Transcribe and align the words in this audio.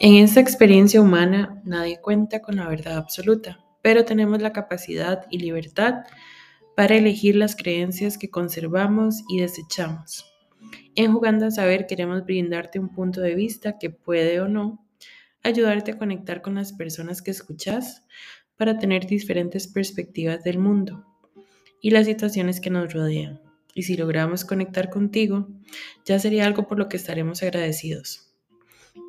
En 0.00 0.14
esta 0.14 0.40
experiencia 0.40 1.00
humana 1.00 1.60
nadie 1.64 2.00
cuenta 2.00 2.40
con 2.40 2.56
la 2.56 2.68
verdad 2.68 2.96
absoluta, 2.96 3.64
pero 3.82 4.04
tenemos 4.04 4.40
la 4.40 4.52
capacidad 4.52 5.26
y 5.30 5.38
libertad 5.38 6.04
para 6.76 6.96
elegir 6.96 7.34
las 7.34 7.56
creencias 7.56 8.18
que 8.18 8.30
conservamos 8.30 9.24
y 9.28 9.40
desechamos. 9.40 10.24
En 10.94 11.12
Jugando 11.12 11.46
a 11.46 11.50
Saber 11.50 11.86
queremos 11.86 12.24
brindarte 12.24 12.78
un 12.78 12.90
punto 12.90 13.20
de 13.20 13.34
vista 13.34 13.78
que 13.78 13.90
puede 13.90 14.40
o 14.40 14.48
no 14.48 14.86
ayudarte 15.42 15.92
a 15.92 15.98
conectar 15.98 16.42
con 16.42 16.54
las 16.54 16.72
personas 16.72 17.22
que 17.22 17.30
escuchas 17.30 18.04
para 18.56 18.78
tener 18.78 19.06
diferentes 19.06 19.66
perspectivas 19.66 20.44
del 20.44 20.58
mundo 20.58 21.04
y 21.80 21.90
las 21.90 22.06
situaciones 22.06 22.60
que 22.60 22.70
nos 22.70 22.92
rodean. 22.92 23.40
Y 23.74 23.82
si 23.82 23.96
logramos 23.96 24.44
conectar 24.44 24.90
contigo, 24.90 25.48
ya 26.04 26.18
sería 26.18 26.46
algo 26.46 26.66
por 26.66 26.78
lo 26.78 26.88
que 26.88 26.96
estaremos 26.96 27.42
agradecidos. 27.42 28.27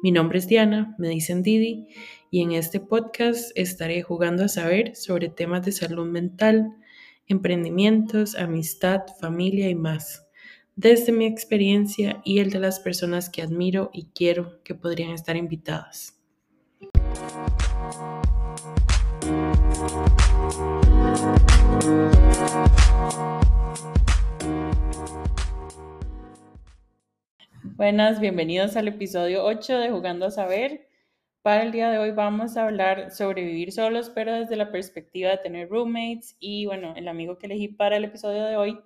Mi 0.02 0.12
nombre 0.12 0.40
es 0.40 0.48
Diana, 0.48 0.96
me 0.98 1.10
dicen 1.10 1.44
Didi, 1.44 1.88
y 2.32 2.42
en 2.42 2.54
este 2.54 2.80
podcast 2.80 3.52
estaré 3.56 4.02
jugando 4.02 4.46
a 4.46 4.48
saber 4.48 4.96
sobre 4.96 5.30
temas 5.30 5.66
de 5.66 5.72
salud 5.72 6.06
mental, 6.06 6.76
emprendimientos, 7.28 8.36
amistad, 8.36 9.02
familia 9.20 9.70
y 9.70 9.76
más, 9.76 10.28
desde 10.76 11.12
mi 11.12 11.26
experiencia 11.26 12.22
y 12.24 12.40
el 12.40 12.50
de 12.50 12.60
las 12.60 12.80
personas 12.80 13.30
que 13.30 13.42
admiro 13.42 13.90
y 13.94 14.06
quiero 14.16 14.64
que 14.64 14.76
podrían 14.76 15.12
estar 15.12 15.36
invitadas. 15.36 16.16
Buenas, 27.80 28.20
bienvenidos 28.20 28.76
al 28.76 28.90
episodio 28.90 29.46
8 29.46 29.78
de 29.78 29.90
Jugando 29.90 30.26
a 30.26 30.32
Saber. 30.32 30.90
Para 31.42 31.64
el 31.64 31.72
día 31.72 31.90
de 31.90 31.98
hoy 31.98 32.12
vamos 32.12 32.58
a 32.58 32.66
hablar 32.66 33.10
sobre 33.10 33.46
vivir 33.46 33.72
solos, 33.72 34.12
pero 34.14 34.34
desde 34.34 34.58
la 34.58 34.70
perspectiva 34.70 35.30
de 35.30 35.38
tener 35.38 35.70
roommates. 35.70 36.36
Y 36.42 36.66
bueno, 36.66 36.94
el 36.98 37.08
amigo 37.08 37.38
que 37.38 37.46
elegí 37.46 37.70
para 37.70 37.96
el 37.96 38.04
episodio 38.04 38.44
de 38.44 38.58
hoy 38.58 38.78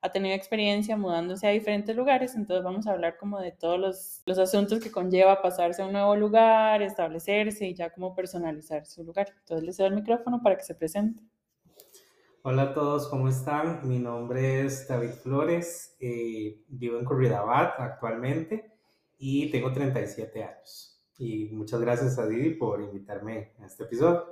ha 0.00 0.12
tenido 0.12 0.36
experiencia 0.36 0.96
mudándose 0.96 1.48
a 1.48 1.50
diferentes 1.50 1.96
lugares, 1.96 2.36
entonces 2.36 2.62
vamos 2.62 2.86
a 2.86 2.92
hablar 2.92 3.16
como 3.16 3.40
de 3.40 3.50
todos 3.50 3.80
los, 3.80 4.22
los 4.26 4.38
asuntos 4.38 4.78
que 4.78 4.92
conlleva 4.92 5.42
pasarse 5.42 5.82
a 5.82 5.86
un 5.86 5.92
nuevo 5.94 6.14
lugar, 6.14 6.82
establecerse 6.82 7.66
y 7.66 7.74
ya 7.74 7.90
como 7.90 8.14
personalizar 8.14 8.86
su 8.86 9.02
lugar. 9.02 9.26
Entonces 9.40 9.66
les 9.66 9.76
doy 9.76 9.88
el 9.88 9.94
micrófono 9.96 10.40
para 10.40 10.56
que 10.56 10.62
se 10.62 10.76
presente. 10.76 11.20
Hola 12.48 12.62
a 12.62 12.74
todos, 12.74 13.08
¿cómo 13.08 13.26
están? 13.26 13.80
Mi 13.88 13.98
nombre 13.98 14.64
es 14.64 14.86
David 14.86 15.10
Flores, 15.20 15.96
eh, 15.98 16.62
vivo 16.68 16.96
en 16.96 17.04
Corridabat 17.04 17.80
actualmente 17.80 18.70
y 19.18 19.50
tengo 19.50 19.72
37 19.72 20.44
años. 20.44 21.04
Y 21.18 21.46
muchas 21.46 21.80
gracias 21.80 22.20
a 22.20 22.26
Didi 22.28 22.50
por 22.50 22.80
invitarme 22.80 23.50
a 23.60 23.66
este 23.66 23.82
episodio. 23.82 24.26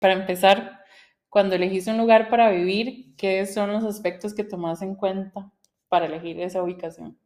Para 0.00 0.14
empezar, 0.14 0.80
cuando 1.28 1.54
elegiste 1.54 1.92
un 1.92 1.98
lugar 1.98 2.28
para 2.28 2.50
vivir, 2.50 3.14
¿qué 3.16 3.46
son 3.46 3.72
los 3.72 3.84
aspectos 3.84 4.34
que 4.34 4.42
tomas 4.42 4.82
en 4.82 4.96
cuenta 4.96 5.52
para 5.88 6.06
elegir 6.06 6.40
esa 6.40 6.60
ubicación? 6.60 7.16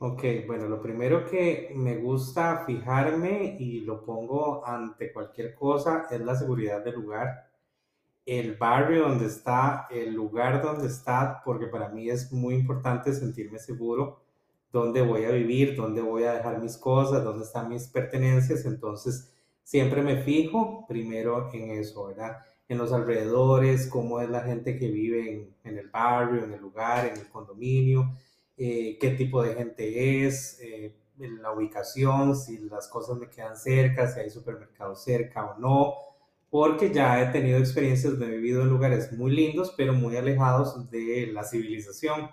Ok, 0.00 0.24
bueno, 0.48 0.66
lo 0.66 0.82
primero 0.82 1.24
que 1.24 1.70
me 1.76 1.96
gusta 1.98 2.64
fijarme 2.66 3.56
y 3.60 3.82
lo 3.82 4.04
pongo 4.04 4.66
ante 4.66 5.12
cualquier 5.12 5.54
cosa 5.54 6.08
es 6.10 6.20
la 6.22 6.34
seguridad 6.34 6.84
del 6.84 6.96
lugar 6.96 7.47
el 8.28 8.56
barrio 8.56 9.08
donde 9.08 9.24
está, 9.24 9.88
el 9.90 10.12
lugar 10.12 10.62
donde 10.62 10.86
está, 10.86 11.40
porque 11.46 11.66
para 11.66 11.88
mí 11.88 12.10
es 12.10 12.30
muy 12.30 12.56
importante 12.56 13.14
sentirme 13.14 13.58
seguro 13.58 14.20
dónde 14.70 15.00
voy 15.00 15.24
a 15.24 15.30
vivir, 15.30 15.74
dónde 15.74 16.02
voy 16.02 16.24
a 16.24 16.34
dejar 16.34 16.60
mis 16.60 16.76
cosas, 16.76 17.24
dónde 17.24 17.46
están 17.46 17.70
mis 17.70 17.86
pertenencias. 17.88 18.66
Entonces, 18.66 19.32
siempre 19.62 20.02
me 20.02 20.22
fijo 20.22 20.84
primero 20.86 21.48
en 21.54 21.70
eso, 21.70 22.08
¿verdad? 22.08 22.36
En 22.68 22.76
los 22.76 22.92
alrededores, 22.92 23.86
cómo 23.86 24.20
es 24.20 24.28
la 24.28 24.42
gente 24.42 24.78
que 24.78 24.90
vive 24.90 25.54
en, 25.64 25.78
el 25.78 25.88
barrio, 25.88 26.44
en 26.44 26.52
el 26.52 26.60
lugar, 26.60 27.06
en 27.06 27.18
el 27.18 27.28
condominio, 27.30 28.12
eh, 28.58 28.98
qué 29.00 29.12
tipo 29.12 29.42
de 29.42 29.54
gente 29.54 30.26
es, 30.26 30.60
eh, 30.60 30.94
la 31.16 31.50
ubicación, 31.52 32.36
si 32.36 32.58
las 32.58 32.88
cosas 32.88 33.16
me 33.16 33.30
quedan 33.30 33.56
cerca, 33.56 34.06
si 34.06 34.20
hay 34.20 34.28
supermercado 34.28 34.94
cerca 34.94 35.46
o 35.46 35.58
no 35.58 36.07
porque 36.50 36.92
ya 36.92 37.22
he 37.22 37.26
tenido 37.26 37.58
experiencias 37.58 38.18
de 38.18 38.26
vivido 38.26 38.62
en 38.62 38.70
lugares 38.70 39.12
muy 39.12 39.30
lindos, 39.30 39.74
pero 39.76 39.92
muy 39.92 40.16
alejados 40.16 40.90
de 40.90 41.30
la 41.32 41.44
civilización. 41.44 42.30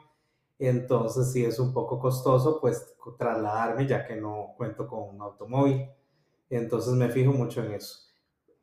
Entonces 0.57 1.33
sí 1.33 1.43
es 1.43 1.59
un 1.59 1.73
poco 1.73 1.99
costoso 1.99 2.59
pues 2.61 2.95
trasladarme 3.17 3.85
ya 3.87 4.05
que 4.05 4.15
no 4.15 4.53
cuento 4.55 4.87
con 4.87 5.15
un 5.15 5.21
automóvil. 5.21 5.89
Entonces 6.49 6.93
me 6.93 7.09
fijo 7.09 7.33
mucho 7.33 7.63
en 7.63 7.73
eso. 7.73 7.99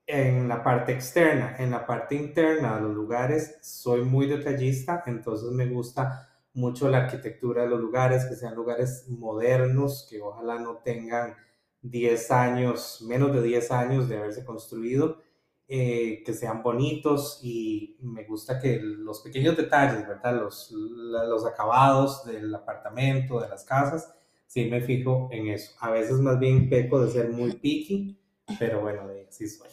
En 0.07 0.49
la 0.49 0.63
parte 0.65 0.93
externa, 0.93 1.57
en 1.59 1.71
la 1.71 1.87
parte 1.87 2.15
interna 2.15 2.77
de 2.77 2.83
los 2.83 2.95
lugares, 2.95 3.59
soy 3.63 4.03
muy 4.03 4.27
detallista, 4.27 5.03
entonces 5.07 5.51
me 5.51 5.67
gusta 5.67 6.29
mucho 6.55 6.89
la 6.89 7.05
arquitectura 7.05 7.63
de 7.63 7.69
los 7.69 7.81
lugares, 7.81 8.25
que 8.27 8.35
sean 8.35 8.55
lugares 8.55 9.07
modernos, 9.09 10.07
que 10.11 10.21
ojalá 10.21 10.59
no 10.59 10.79
tengan 10.79 11.37
10 11.83 12.31
años, 12.31 13.05
menos 13.07 13.33
de 13.33 13.43
10 13.43 13.71
años 13.71 14.09
de 14.09 14.19
haberse 14.19 14.45
construido 14.45 15.19
eh, 15.69 16.23
que 16.25 16.35
sean 16.35 16.63
bonitos 16.63 17.41
y 17.43 17.97
me 18.01 18.25
gusta 18.25 18.61
que 18.61 18.79
los 18.81 19.21
pequeños 19.21 19.57
detalles, 19.57 20.07
¿verdad? 20.07 20.37
Los, 20.37 20.71
los 20.71 21.47
acabados 21.47 22.25
del 22.27 22.55
apartamento, 22.55 23.41
de 23.41 23.49
las 23.49 23.65
casas, 23.65 24.13
sí 24.47 24.67
me 24.67 24.81
fijo 24.81 25.29
en 25.33 25.49
eso. 25.49 25.75
A 25.81 25.91
veces 25.91 26.19
más 26.19 26.39
bien 26.39 26.69
peco 26.69 27.03
de 27.05 27.11
ser 27.11 27.31
muy 27.31 27.53
picky, 27.53 28.19
pero 28.59 28.83
bueno, 28.83 29.09
así 29.29 29.49
soy. 29.49 29.71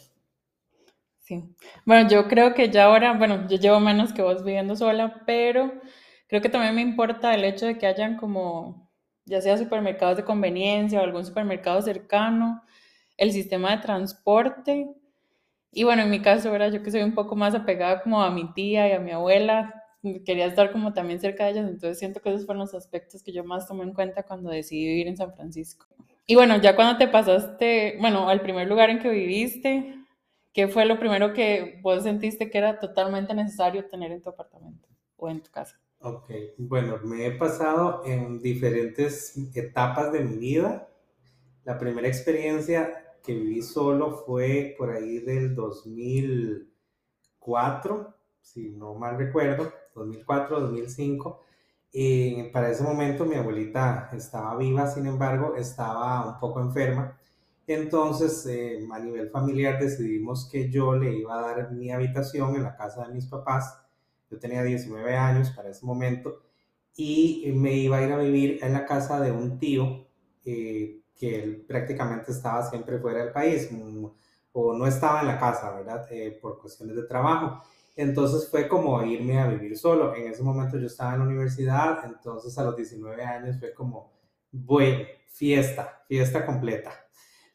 Sí. 1.18 1.54
Bueno, 1.84 2.08
yo 2.08 2.28
creo 2.28 2.54
que 2.54 2.70
ya 2.70 2.86
ahora, 2.86 3.12
bueno, 3.16 3.46
yo 3.46 3.56
llevo 3.58 3.78
menos 3.78 4.12
que 4.12 4.22
vos 4.22 4.42
viviendo 4.42 4.74
sola, 4.76 5.22
pero 5.26 5.72
creo 6.28 6.40
que 6.40 6.48
también 6.48 6.74
me 6.74 6.80
importa 6.80 7.34
el 7.34 7.44
hecho 7.44 7.66
de 7.66 7.78
que 7.78 7.86
hayan 7.86 8.16
como, 8.16 8.90
ya 9.26 9.40
sea 9.40 9.58
supermercados 9.58 10.16
de 10.16 10.24
conveniencia 10.24 11.00
o 11.00 11.04
algún 11.04 11.26
supermercado 11.26 11.82
cercano, 11.82 12.62
el 13.16 13.32
sistema 13.32 13.76
de 13.76 13.82
transporte 13.82 14.94
y 15.72 15.84
bueno, 15.84 16.02
en 16.02 16.10
mi 16.10 16.20
caso, 16.20 16.50
¿verdad? 16.50 16.72
Yo 16.72 16.82
que 16.82 16.90
soy 16.90 17.02
un 17.02 17.14
poco 17.14 17.36
más 17.36 17.54
apegada 17.54 18.02
como 18.02 18.22
a 18.22 18.30
mi 18.30 18.52
tía 18.52 18.88
y 18.88 18.92
a 18.92 19.00
mi 19.00 19.12
abuela, 19.12 19.74
quería 20.24 20.46
estar 20.46 20.72
como 20.72 20.92
también 20.92 21.20
cerca 21.20 21.44
de 21.44 21.52
ellas, 21.52 21.68
entonces 21.68 21.98
siento 21.98 22.20
que 22.20 22.30
esos 22.30 22.46
fueron 22.46 22.60
los 22.60 22.74
aspectos 22.74 23.22
que 23.22 23.32
yo 23.32 23.44
más 23.44 23.68
tomé 23.68 23.84
en 23.84 23.92
cuenta 23.92 24.22
cuando 24.22 24.50
decidí 24.50 24.86
vivir 24.86 25.08
en 25.08 25.16
San 25.16 25.34
Francisco. 25.34 25.86
Y 26.26 26.34
bueno, 26.36 26.56
ya 26.60 26.76
cuando 26.76 26.96
te 26.96 27.08
pasaste, 27.08 27.96
bueno, 28.00 28.28
al 28.28 28.40
primer 28.40 28.68
lugar 28.68 28.90
en 28.90 28.98
que 29.00 29.10
viviste, 29.10 29.96
¿qué 30.52 30.68
fue 30.68 30.86
lo 30.86 30.98
primero 30.98 31.32
que 31.32 31.80
vos 31.82 32.02
sentiste 32.02 32.50
que 32.50 32.58
era 32.58 32.78
totalmente 32.78 33.34
necesario 33.34 33.86
tener 33.86 34.12
en 34.12 34.22
tu 34.22 34.30
apartamento 34.30 34.88
o 35.16 35.28
en 35.28 35.42
tu 35.42 35.50
casa? 35.50 35.80
Ok, 36.00 36.30
bueno, 36.56 36.98
me 37.04 37.26
he 37.26 37.30
pasado 37.32 38.02
en 38.06 38.40
diferentes 38.40 39.36
etapas 39.54 40.12
de 40.12 40.20
mi 40.20 40.38
vida. 40.38 40.88
La 41.64 41.78
primera 41.78 42.08
experiencia 42.08 43.09
que 43.30 43.36
viví 43.36 43.62
solo 43.62 44.24
fue 44.26 44.74
por 44.76 44.90
ahí 44.90 45.20
del 45.20 45.54
2004, 45.54 48.14
si 48.40 48.70
no 48.70 48.94
mal 48.94 49.16
recuerdo, 49.18 49.72
2004, 49.94 50.58
2005. 50.60 51.40
Y 51.92 52.44
para 52.50 52.70
ese 52.70 52.82
momento 52.82 53.24
mi 53.24 53.36
abuelita 53.36 54.10
estaba 54.12 54.56
viva, 54.56 54.88
sin 54.88 55.06
embargo, 55.06 55.54
estaba 55.56 56.28
un 56.28 56.38
poco 56.40 56.60
enferma. 56.60 57.16
Entonces, 57.66 58.44
eh, 58.46 58.80
a 58.90 58.98
nivel 58.98 59.30
familiar 59.30 59.78
decidimos 59.80 60.48
que 60.50 60.68
yo 60.70 60.96
le 60.96 61.18
iba 61.18 61.38
a 61.38 61.42
dar 61.42 61.70
mi 61.72 61.92
habitación 61.92 62.56
en 62.56 62.64
la 62.64 62.76
casa 62.76 63.06
de 63.06 63.14
mis 63.14 63.26
papás. 63.26 63.78
Yo 64.28 64.40
tenía 64.40 64.64
19 64.64 65.16
años 65.16 65.50
para 65.50 65.70
ese 65.70 65.86
momento 65.86 66.42
y 66.96 67.52
me 67.54 67.74
iba 67.74 67.98
a 67.98 68.02
ir 68.02 68.12
a 68.12 68.18
vivir 68.18 68.58
en 68.62 68.72
la 68.72 68.86
casa 68.86 69.20
de 69.20 69.30
un 69.30 69.58
tío 69.58 70.08
eh, 70.44 70.99
que 71.20 71.42
él 71.42 71.64
prácticamente 71.68 72.32
estaba 72.32 72.68
siempre 72.68 72.98
fuera 72.98 73.22
del 73.24 73.32
país 73.32 73.68
mm, 73.70 74.06
o 74.52 74.74
no 74.74 74.86
estaba 74.86 75.20
en 75.20 75.26
la 75.26 75.38
casa, 75.38 75.70
¿verdad? 75.70 76.06
Eh, 76.10 76.38
por 76.40 76.58
cuestiones 76.58 76.96
de 76.96 77.02
trabajo. 77.02 77.62
Entonces 77.94 78.48
fue 78.50 78.66
como 78.66 79.02
irme 79.02 79.38
a 79.38 79.46
vivir 79.46 79.76
solo. 79.76 80.14
En 80.14 80.28
ese 80.28 80.42
momento 80.42 80.78
yo 80.78 80.86
estaba 80.86 81.12
en 81.12 81.18
la 81.20 81.26
universidad, 81.26 82.04
entonces 82.06 82.56
a 82.56 82.64
los 82.64 82.74
19 82.74 83.22
años 83.22 83.58
fue 83.58 83.74
como, 83.74 84.12
bueno, 84.50 85.04
fiesta, 85.28 86.02
fiesta 86.08 86.46
completa, 86.46 86.92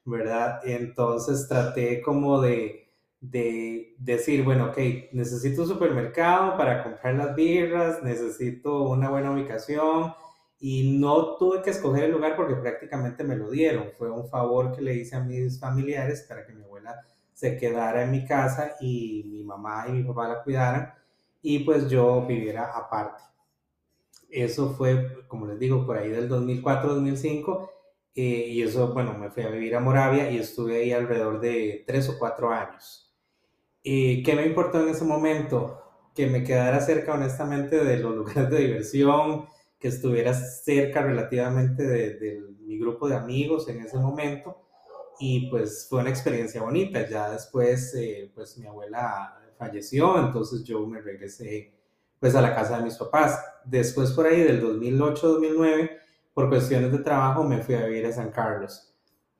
¿verdad? 0.06 0.61
Entonces 0.63 1.47
traté 1.47 2.03
como 2.03 2.39
de, 2.41 2.88
de 3.19 3.95
decir, 3.97 4.44
bueno, 4.44 4.68
ok, 4.68 4.77
necesito 5.13 5.63
un 5.63 5.69
supermercado 5.69 6.56
para 6.56 6.83
comprar 6.83 7.15
las 7.15 7.35
birras, 7.35 8.03
necesito 8.03 8.83
una 8.83 9.09
buena 9.09 9.31
ubicación, 9.31 10.13
y 10.60 10.98
no 10.98 11.38
tuve 11.38 11.62
que 11.62 11.72
escoger 11.72 12.06
el 12.06 12.12
lugar 12.12 12.36
porque 12.36 12.56
prácticamente 12.56 13.24
me 13.24 13.36
lo 13.36 13.50
dieron. 13.50 13.92
Fue 13.98 14.10
un 14.10 14.28
favor 14.30 14.75
que 14.75 14.81
le 14.81 14.96
hice 14.96 15.16
a 15.16 15.19
mis 15.22 15.60
familiares 15.60 16.25
para 16.28 16.46
que 16.46 16.54
mi 16.54 16.63
abuela 16.63 17.02
se 17.34 17.57
quedara 17.57 18.04
en 18.04 18.12
mi 18.12 18.25
casa 18.25 18.75
y 18.80 19.24
mi 19.28 19.44
mamá 19.44 19.86
y 19.90 19.92
mi 19.92 20.04
papá 20.04 20.28
la 20.28 20.44
cuidaran 20.44 20.94
y 21.42 21.60
pues 21.60 21.90
yo 21.90 22.25
viviera 22.25 22.75
aparte. 22.75 23.24
Eso 24.30 24.72
fue, 24.74 25.28
como 25.28 25.46
les 25.46 25.60
digo, 25.60 25.86
por 25.86 25.98
ahí 25.98 26.10
del 26.10 26.30
2004-2005. 26.30 27.69
Eh, 28.16 28.48
y 28.50 28.62
eso, 28.63 28.94
bueno, 28.94 29.13
me 29.18 29.30
fui 29.30 29.44
a 29.44 29.50
vivir 29.50 29.75
a 29.75 29.80
Moravia 29.80 30.31
y 30.31 30.38
estuve 30.38 30.78
ahí 30.78 30.92
alrededor 30.92 31.40
de 31.40 31.84
tres 31.86 32.10
o 32.10 32.18
cuatro 32.18 32.50
años. 32.52 33.13
¿Y 33.84 34.24
¿Qué 34.24 34.36
me 34.36 34.46
importó 34.46 34.81
en 34.81 34.90
ese 34.90 35.06
momento? 35.06 35.81
Que 36.16 36.28
me 36.28 36.44
quedara 36.44 36.81
cerca, 36.81 37.13
honestamente, 37.13 37.84
de 37.84 37.98
los 38.00 38.16
lugares 38.16 38.50
de 38.50 38.60
diversión, 38.60 39.46
que 39.85 39.89
estuviera 39.89 40.33
cerca 40.33 41.03
relativamente 41.03 41.83
de, 41.85 42.41
mi 42.61 42.79
grupo 42.79 43.07
de 43.07 43.15
amigos 43.15 43.69
en 43.69 43.81
ese 43.81 43.99
momento. 43.99 44.57
Y 45.19 45.47
pues 45.51 45.85
fue 45.87 46.01
una 46.01 46.09
experiencia 46.09 46.63
bonita. 46.63 47.07
Ya 47.07 47.29
después, 47.29 47.93
eh, 47.93 48.31
pues 48.33 48.57
mi 48.57 48.65
abuela 48.65 49.39
falleció, 49.59 50.19
entonces 50.19 50.63
yo 50.63 50.87
me 50.87 51.01
regresé 51.01 51.71
pues 52.19 52.33
a 52.33 52.41
la 52.41 52.55
casa 52.55 52.79
de 52.79 52.83
mis 52.83 52.95
papás. 52.95 53.39
Después 53.63 54.09
por 54.13 54.25
ahí 54.25 54.41
del 54.41 54.59
2008-2009 54.63 55.91
por 56.33 56.49
cuestiones 56.49 56.91
de 56.91 56.97
trabajo 56.97 57.43
me 57.43 57.61
fui 57.61 57.75
a 57.75 57.85
vivir 57.85 58.07
a 58.07 58.11
San 58.11 58.31
Carlos. 58.31 58.91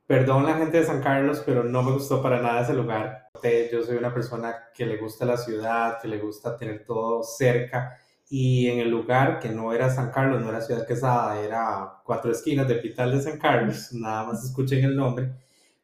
Perdón 0.06 0.46
la 0.46 0.60
gente 0.60 0.78
de 0.78 0.86
San 0.86 1.02
Carlos, 1.02 1.42
pero 1.44 1.64
no 1.64 1.82
me 1.82 1.94
gustó 1.94 2.22
para 2.22 2.40
nada 2.40 2.62
ese 2.62 2.76
lugar. 2.76 3.32
Yo 3.72 3.82
soy 3.82 3.98
una 3.98 4.14
persona 4.14 4.70
que 4.76 4.86
le 4.86 4.98
gusta 4.98 5.26
la 5.26 5.38
ciudad, 5.38 6.00
que 6.00 6.08
le 6.08 6.20
gusta 6.20 6.56
tener 6.56 6.86
todo 6.86 7.24
cerca. 7.24 7.98
Y 8.38 8.68
en 8.68 8.80
el 8.80 8.90
lugar 8.90 9.40
que 9.40 9.48
no 9.48 9.72
era 9.72 9.90
San 9.90 10.12
Carlos, 10.12 10.42
no 10.42 10.50
era 10.50 10.60
Ciudad 10.60 10.86
Quesada, 10.86 11.40
era 11.40 12.02
Cuatro 12.04 12.30
Esquinas 12.30 12.68
de 12.68 12.76
Pital 12.76 13.14
de 13.14 13.22
San 13.22 13.40
Carlos, 13.40 13.94
nada 13.94 14.26
más 14.26 14.44
escuchen 14.44 14.84
el 14.84 14.94
nombre, 14.94 15.32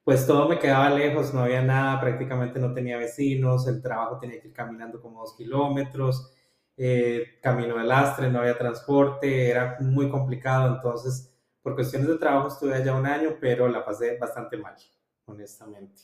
pues 0.04 0.28
todo 0.28 0.50
me 0.50 0.60
quedaba 0.60 0.90
lejos, 0.90 1.34
no 1.34 1.44
había 1.44 1.62
nada, 1.62 2.02
prácticamente 2.02 2.60
no 2.60 2.74
tenía 2.74 2.98
vecinos, 2.98 3.70
el 3.70 3.82
trabajo 3.82 4.20
tenía 4.20 4.42
que 4.42 4.50
ir 4.50 4.54
caminando 4.54 5.02
como 5.02 5.22
dos 5.22 5.34
kilómetros 5.38 6.34
eh, 6.76 7.40
camino 7.42 7.78
de 7.78 7.86
lastre, 7.86 8.30
no 8.30 8.40
había 8.40 8.58
transporte, 8.58 9.50
era 9.50 9.78
muy 9.80 10.10
complicado, 10.10 10.76
entonces 10.76 11.34
por 11.62 11.76
cuestiones 11.76 12.10
de 12.10 12.18
trabajo 12.18 12.50
estuve 12.50 12.76
allá 12.76 12.94
un 12.94 13.06
año, 13.06 13.38
pero 13.40 13.70
la 13.70 13.86
pasé 13.86 14.18
bastante 14.18 14.58
mal, 14.58 14.76
honestamente. 15.24 16.02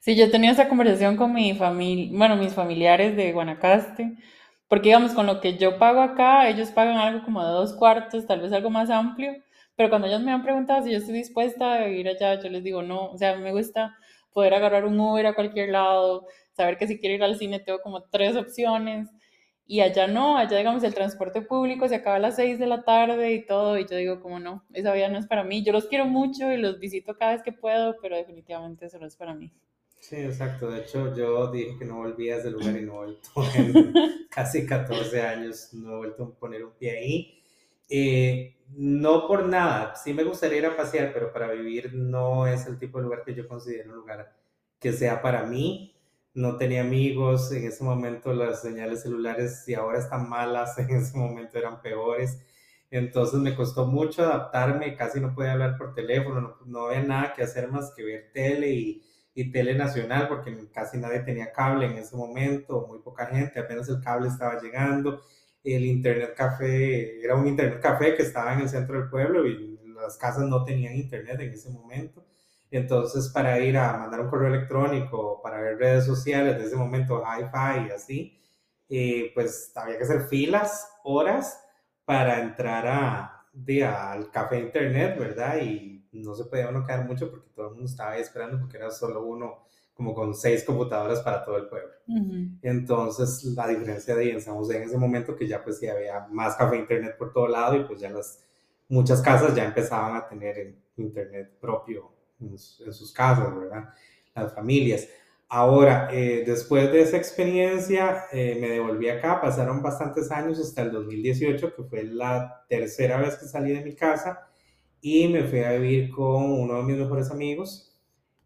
Sí, 0.00 0.16
yo 0.16 0.30
tenía 0.30 0.52
esa 0.52 0.66
conversación 0.66 1.18
con 1.18 1.34
mi 1.34 1.54
familia, 1.54 2.16
bueno, 2.16 2.36
mis 2.36 2.54
familiares 2.54 3.14
de 3.16 3.32
Guanacaste, 3.32 4.16
porque 4.68 4.90
digamos, 4.90 5.12
con 5.14 5.26
lo 5.26 5.40
que 5.40 5.56
yo 5.56 5.78
pago 5.78 6.00
acá, 6.02 6.48
ellos 6.48 6.70
pagan 6.70 6.98
algo 6.98 7.24
como 7.24 7.44
de 7.44 7.50
dos 7.52 7.74
cuartos, 7.74 8.26
tal 8.26 8.40
vez 8.40 8.52
algo 8.52 8.70
más 8.70 8.90
amplio, 8.90 9.32
pero 9.76 9.88
cuando 9.90 10.08
ellos 10.08 10.20
me 10.22 10.32
han 10.32 10.42
preguntado 10.42 10.82
si 10.84 10.90
yo 10.92 10.98
estoy 10.98 11.14
dispuesta 11.14 11.74
a 11.74 11.88
ir 11.88 12.08
allá, 12.08 12.40
yo 12.40 12.48
les 12.50 12.62
digo 12.64 12.82
no, 12.82 13.10
o 13.10 13.16
sea, 13.18 13.36
me 13.36 13.52
gusta 13.52 13.96
poder 14.32 14.54
agarrar 14.54 14.84
un 14.84 15.00
Uber 15.00 15.26
a 15.26 15.34
cualquier 15.34 15.70
lado, 15.70 16.26
saber 16.52 16.76
que 16.78 16.86
si 16.86 16.98
quiero 16.98 17.14
ir 17.14 17.22
al 17.24 17.36
cine 17.38 17.60
tengo 17.60 17.80
como 17.80 18.02
tres 18.04 18.36
opciones 18.36 19.08
y 19.66 19.80
allá 19.80 20.06
no, 20.06 20.36
allá 20.38 20.58
digamos 20.58 20.82
el 20.84 20.94
transporte 20.94 21.42
público 21.42 21.88
se 21.88 21.96
acaba 21.96 22.16
a 22.16 22.18
las 22.18 22.36
seis 22.36 22.58
de 22.58 22.66
la 22.66 22.82
tarde 22.84 23.32
y 23.34 23.46
todo 23.46 23.78
y 23.78 23.86
yo 23.86 23.96
digo 23.96 24.20
como 24.20 24.40
no, 24.40 24.64
esa 24.72 24.92
vida 24.92 25.08
no 25.08 25.18
es 25.18 25.26
para 25.26 25.44
mí, 25.44 25.62
yo 25.64 25.72
los 25.72 25.86
quiero 25.86 26.06
mucho 26.06 26.52
y 26.52 26.56
los 26.58 26.78
visito 26.78 27.16
cada 27.16 27.32
vez 27.32 27.42
que 27.42 27.52
puedo, 27.52 27.96
pero 28.02 28.16
definitivamente 28.16 28.86
eso 28.86 28.98
no 28.98 29.06
es 29.06 29.16
para 29.16 29.34
mí. 29.34 29.52
Sí, 30.00 30.16
exacto, 30.16 30.70
de 30.70 30.80
hecho 30.80 31.14
yo 31.14 31.50
dije 31.50 31.76
que 31.78 31.84
no 31.84 31.96
volvía 31.96 32.36
a 32.36 32.38
ese 32.38 32.50
lugar 32.50 32.76
y 32.76 32.82
no 32.82 32.94
he 32.94 33.06
vuelto 33.06 33.30
en 33.54 33.92
casi 34.30 34.66
14 34.66 35.22
años, 35.22 35.70
no 35.74 35.94
he 35.94 35.96
vuelto 35.96 36.24
a 36.24 36.38
poner 36.38 36.64
un 36.64 36.72
pie 36.72 36.98
ahí. 36.98 37.42
Eh, 37.90 38.56
no 38.76 39.26
por 39.26 39.46
nada, 39.46 39.94
sí 39.96 40.12
me 40.12 40.24
gustaría 40.24 40.58
ir 40.58 40.66
a 40.66 40.76
pasear, 40.76 41.12
pero 41.12 41.32
para 41.32 41.50
vivir 41.52 41.94
no 41.94 42.46
es 42.46 42.66
el 42.66 42.78
tipo 42.78 42.98
de 42.98 43.04
lugar 43.04 43.24
que 43.24 43.34
yo 43.34 43.48
considero 43.48 43.90
un 43.90 43.96
lugar 43.96 44.34
que 44.78 44.92
sea 44.92 45.22
para 45.22 45.44
mí 45.44 45.94
no 46.38 46.56
tenía 46.56 46.82
amigos, 46.82 47.50
en 47.52 47.66
ese 47.66 47.82
momento 47.82 48.32
las 48.32 48.62
señales 48.62 49.02
celulares, 49.02 49.64
si 49.64 49.74
ahora 49.74 49.98
están 49.98 50.28
malas, 50.28 50.78
en 50.78 50.90
ese 50.90 51.18
momento 51.18 51.58
eran 51.58 51.82
peores. 51.82 52.38
Entonces 52.90 53.40
me 53.40 53.54
costó 53.54 53.86
mucho 53.86 54.22
adaptarme, 54.22 54.96
casi 54.96 55.20
no 55.20 55.34
podía 55.34 55.52
hablar 55.52 55.76
por 55.76 55.94
teléfono, 55.94 56.56
no, 56.64 56.86
había 56.86 57.02
nada 57.02 57.34
que 57.34 57.42
hacer 57.42 57.68
más 57.68 57.92
que 57.94 58.04
ver 58.04 58.30
tele 58.32 58.70
y, 58.70 59.02
y, 59.42 59.52
tele 59.52 59.74
nacional, 59.74 60.28
porque 60.28 60.68
casi 60.72 60.98
nadie 60.98 61.20
tenía 61.20 61.52
cable 61.52 61.86
en 61.86 61.98
ese 61.98 62.16
momento, 62.16 62.86
muy 62.88 62.98
poca 63.00 63.26
gente, 63.26 63.60
apenas 63.60 63.88
el 63.88 64.00
cable 64.00 64.28
estaba 64.28 64.60
llegando. 64.60 65.22
El 65.64 65.84
internet 65.84 66.34
café 66.36 67.20
era 67.22 67.34
un 67.36 67.46
internet 67.46 67.80
café 67.80 68.14
que 68.14 68.22
estaba 68.22 68.54
en 68.54 68.60
el 68.60 68.68
centro 68.68 68.98
del 68.98 69.10
pueblo 69.10 69.46
y 69.46 69.78
las 69.94 70.16
casas 70.16 70.44
no 70.44 70.64
tenían 70.64 70.96
internet 70.96 71.40
en 71.40 71.50
ese 71.52 71.70
momento. 71.70 72.24
Entonces, 72.70 73.28
para 73.30 73.58
ir 73.60 73.78
a 73.78 73.96
mandar 73.98 74.20
un 74.20 74.28
correo 74.28 74.48
electrónico, 74.48 75.40
para 75.42 75.60
ver 75.60 75.78
redes 75.78 76.04
sociales, 76.04 76.58
de 76.58 76.64
ese 76.66 76.76
momento, 76.76 77.22
hi-fi 77.22 77.88
y 77.88 77.90
así, 77.90 78.38
eh, 78.88 79.30
pues 79.34 79.72
había 79.76 79.98
que 79.98 80.04
hacer 80.04 80.22
filas, 80.28 80.88
horas, 81.04 81.64
para 82.04 82.40
entrar 82.40 82.86
a, 82.86 83.46
de, 83.52 83.84
al 83.84 84.30
café 84.30 84.58
internet, 84.60 85.18
¿verdad? 85.18 85.58
Y 85.62 85.97
no 86.18 86.34
se 86.34 86.44
podía 86.44 86.68
uno 86.68 86.84
quedar 86.84 87.06
mucho 87.06 87.30
porque 87.30 87.48
todo 87.54 87.68
el 87.68 87.74
mundo 87.74 87.90
estaba 87.90 88.12
ahí 88.12 88.20
esperando 88.20 88.58
porque 88.58 88.76
era 88.76 88.90
solo 88.90 89.24
uno 89.24 89.64
como 89.94 90.14
con 90.14 90.34
seis 90.34 90.62
computadoras 90.62 91.20
para 91.20 91.44
todo 91.44 91.56
el 91.56 91.66
pueblo. 91.66 91.90
Entonces, 92.62 93.42
la 93.44 93.66
diferencia 93.66 94.14
de 94.14 94.30
en 94.30 94.40
San 94.40 94.54
José 94.54 94.76
en 94.76 94.84
ese 94.84 94.96
momento 94.96 95.34
que 95.34 95.48
ya 95.48 95.62
pues 95.62 95.78
sí 95.78 95.88
había 95.88 96.26
más 96.30 96.54
café 96.54 96.76
internet 96.76 97.16
por 97.18 97.32
todo 97.32 97.48
lado 97.48 97.74
y 97.76 97.84
pues 97.84 97.98
ya 97.98 98.08
las 98.08 98.44
muchas 98.88 99.20
casas 99.20 99.54
ya 99.54 99.64
empezaban 99.64 100.16
a 100.16 100.26
tener 100.28 100.76
internet 100.96 101.52
propio 101.60 102.12
en, 102.40 102.56
sus 102.58 103.12
casas, 103.12 103.54
¿verdad? 103.54 103.88
Las 104.34 104.54
familias. 104.54 105.08
Ahora, 105.48 106.08
eh, 106.12 106.44
después 106.46 106.92
de 106.92 107.00
esa 107.00 107.16
experiencia, 107.16 108.24
eh, 108.32 108.58
me 108.60 108.68
devolví 108.68 109.08
acá, 109.08 109.40
pasaron 109.40 109.82
bastantes 109.82 110.30
años 110.30 110.58
hasta 110.60 110.82
el 110.82 110.92
2018, 110.92 111.74
que 111.74 111.82
fue 111.84 112.04
la 112.04 112.64
tercera 112.68 113.18
vez 113.18 113.36
que 113.36 113.46
salí 113.46 113.72
de 113.72 113.82
mi 113.82 113.94
casa, 113.94 114.47
y 115.00 115.28
me 115.28 115.44
fui 115.44 115.60
a 115.60 115.72
vivir 115.72 116.10
con 116.10 116.52
uno 116.52 116.78
de 116.78 116.82
mis 116.84 116.96
mejores 116.98 117.30
amigos. 117.30 117.96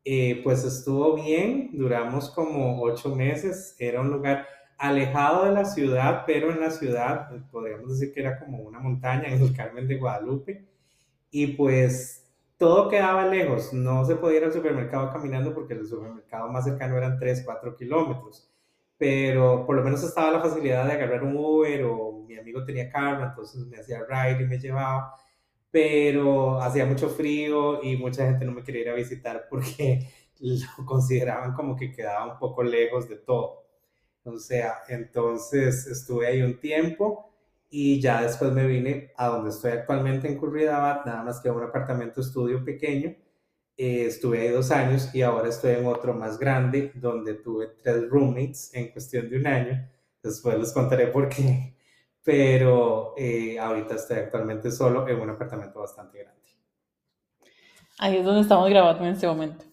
Eh, 0.05 0.41
pues 0.43 0.65
estuvo 0.65 1.15
bien, 1.15 1.71
duramos 1.73 2.31
como 2.31 2.83
ocho 2.83 3.15
meses, 3.15 3.77
era 3.79 4.01
un 4.01 4.11
lugar 4.11 4.47
alejado 4.77 5.45
de 5.45 5.53
la 5.53 5.65
ciudad, 5.65 6.25
pero 6.27 6.51
en 6.51 6.61
la 6.61 6.71
ciudad 6.71 7.29
podríamos 7.53 7.91
decir 7.91 8.13
que 8.13 8.21
era 8.21 8.39
como 8.41 8.59
una 8.65 8.81
montaña 8.81 9.29
en 9.29 9.41
el 9.41 9.55
Carmen 9.55 9.87
de 9.87 9.99
Guadalupe, 9.99 10.67
y 11.31 11.49
pues 11.49 12.29
todo 12.59 12.89
quedaba 12.89 13.27
lejos, 13.27 13.73
no 13.73 14.05
se 14.05 14.17
podía 14.17 14.39
ir 14.39 14.45
al 14.45 14.53
supermercado 14.53 15.13
caminando 15.13 15.55
porque 15.55 15.75
el 15.75 15.87
supermercado 15.87 16.49
más 16.49 16.65
cercano 16.65 16.97
eran 16.97 17.19
3, 17.19 17.43
4 17.45 17.77
kilómetros, 17.77 18.51
pero 18.99 19.67
por 19.67 19.77
lo 19.77 19.83
menos 19.83 20.03
estaba 20.03 20.31
la 20.33 20.41
facilidad 20.41 20.87
de 20.87 20.93
agarrar 20.93 21.25
un 21.25 21.37
Uber 21.37 21.85
o 21.85 22.25
mi 22.27 22.37
amigo 22.37 22.65
tenía 22.65 22.91
carro, 22.91 23.25
entonces 23.25 23.67
me 23.67 23.79
hacía 23.79 24.05
ride 24.09 24.45
y 24.45 24.47
me 24.49 24.59
llevaba, 24.59 25.15
pero 25.73 26.61
hacía 26.61 26.87
mucho 26.87 27.09
frío 27.09 27.83
y 27.83 27.97
mucha 27.97 28.27
gente 28.27 28.45
no 28.45 28.53
me 28.53 28.63
quería 28.63 28.83
ir 28.83 28.89
a 28.91 28.95
visitar 28.95 29.47
porque 29.51 30.07
lo 30.41 30.87
consideraban 30.87 31.55
como 31.55 31.77
que 31.77 31.91
quedaba 31.93 32.35
un 32.35 32.39
poco 32.39 32.63
lejos 32.63 33.09
de 33.09 33.17
todo. 33.17 33.65
O 34.25 34.39
sea, 34.39 34.81
entonces 34.89 35.87
estuve 35.87 36.27
ahí 36.29 36.43
un 36.43 36.61
tiempo 36.61 37.33
y 37.71 38.01
ya 38.01 38.23
después 38.23 38.53
me 38.53 38.67
vine 38.67 39.13
a 39.17 39.29
donde 39.29 39.51
estoy 39.51 39.73
actualmente 39.73 40.29
en 40.29 40.39
Curridabat, 40.39 41.07
nada 41.07 41.23
más 41.25 41.41
que 41.41 41.49
a 41.49 41.53
un 41.53 41.63
apartamento 41.65 42.21
estudio 42.21 42.65
pequeño. 42.65 43.17
Eh, 43.77 44.07
estuve 44.07 44.41
ahí 44.43 44.49
dos 44.49 44.71
años 44.71 45.15
y 45.15 45.23
ahora 45.23 45.49
estoy 45.49 45.73
en 45.73 45.87
otro 45.87 46.13
más 46.15 46.39
grande 46.39 46.93
donde 46.95 47.35
tuve 47.35 47.69
tres 47.83 48.09
roommates 48.11 48.71
en 48.75 48.93
cuestión 48.93 49.31
de 49.31 49.39
un 49.39 49.47
año. 49.47 49.89
Después 50.23 50.59
les 50.59 50.73
contaré 50.73 51.07
por 51.09 51.29
qué, 51.31 51.75
pero 52.25 53.15
eh, 53.17 53.59
ahorita 53.59 53.95
estoy 53.95 54.19
actualmente 54.19 54.71
solo 54.71 55.07
en 55.09 55.21
un 55.21 55.31
apartamento 55.31 55.81
bastante 55.81 56.19
grande. 56.19 56.41
Ahí 57.99 58.17
es 58.17 58.25
donde 58.25 58.41
estamos 58.41 58.69
grabando 58.69 59.05
en 59.05 59.13
este 59.13 59.27
momento. 59.27 59.65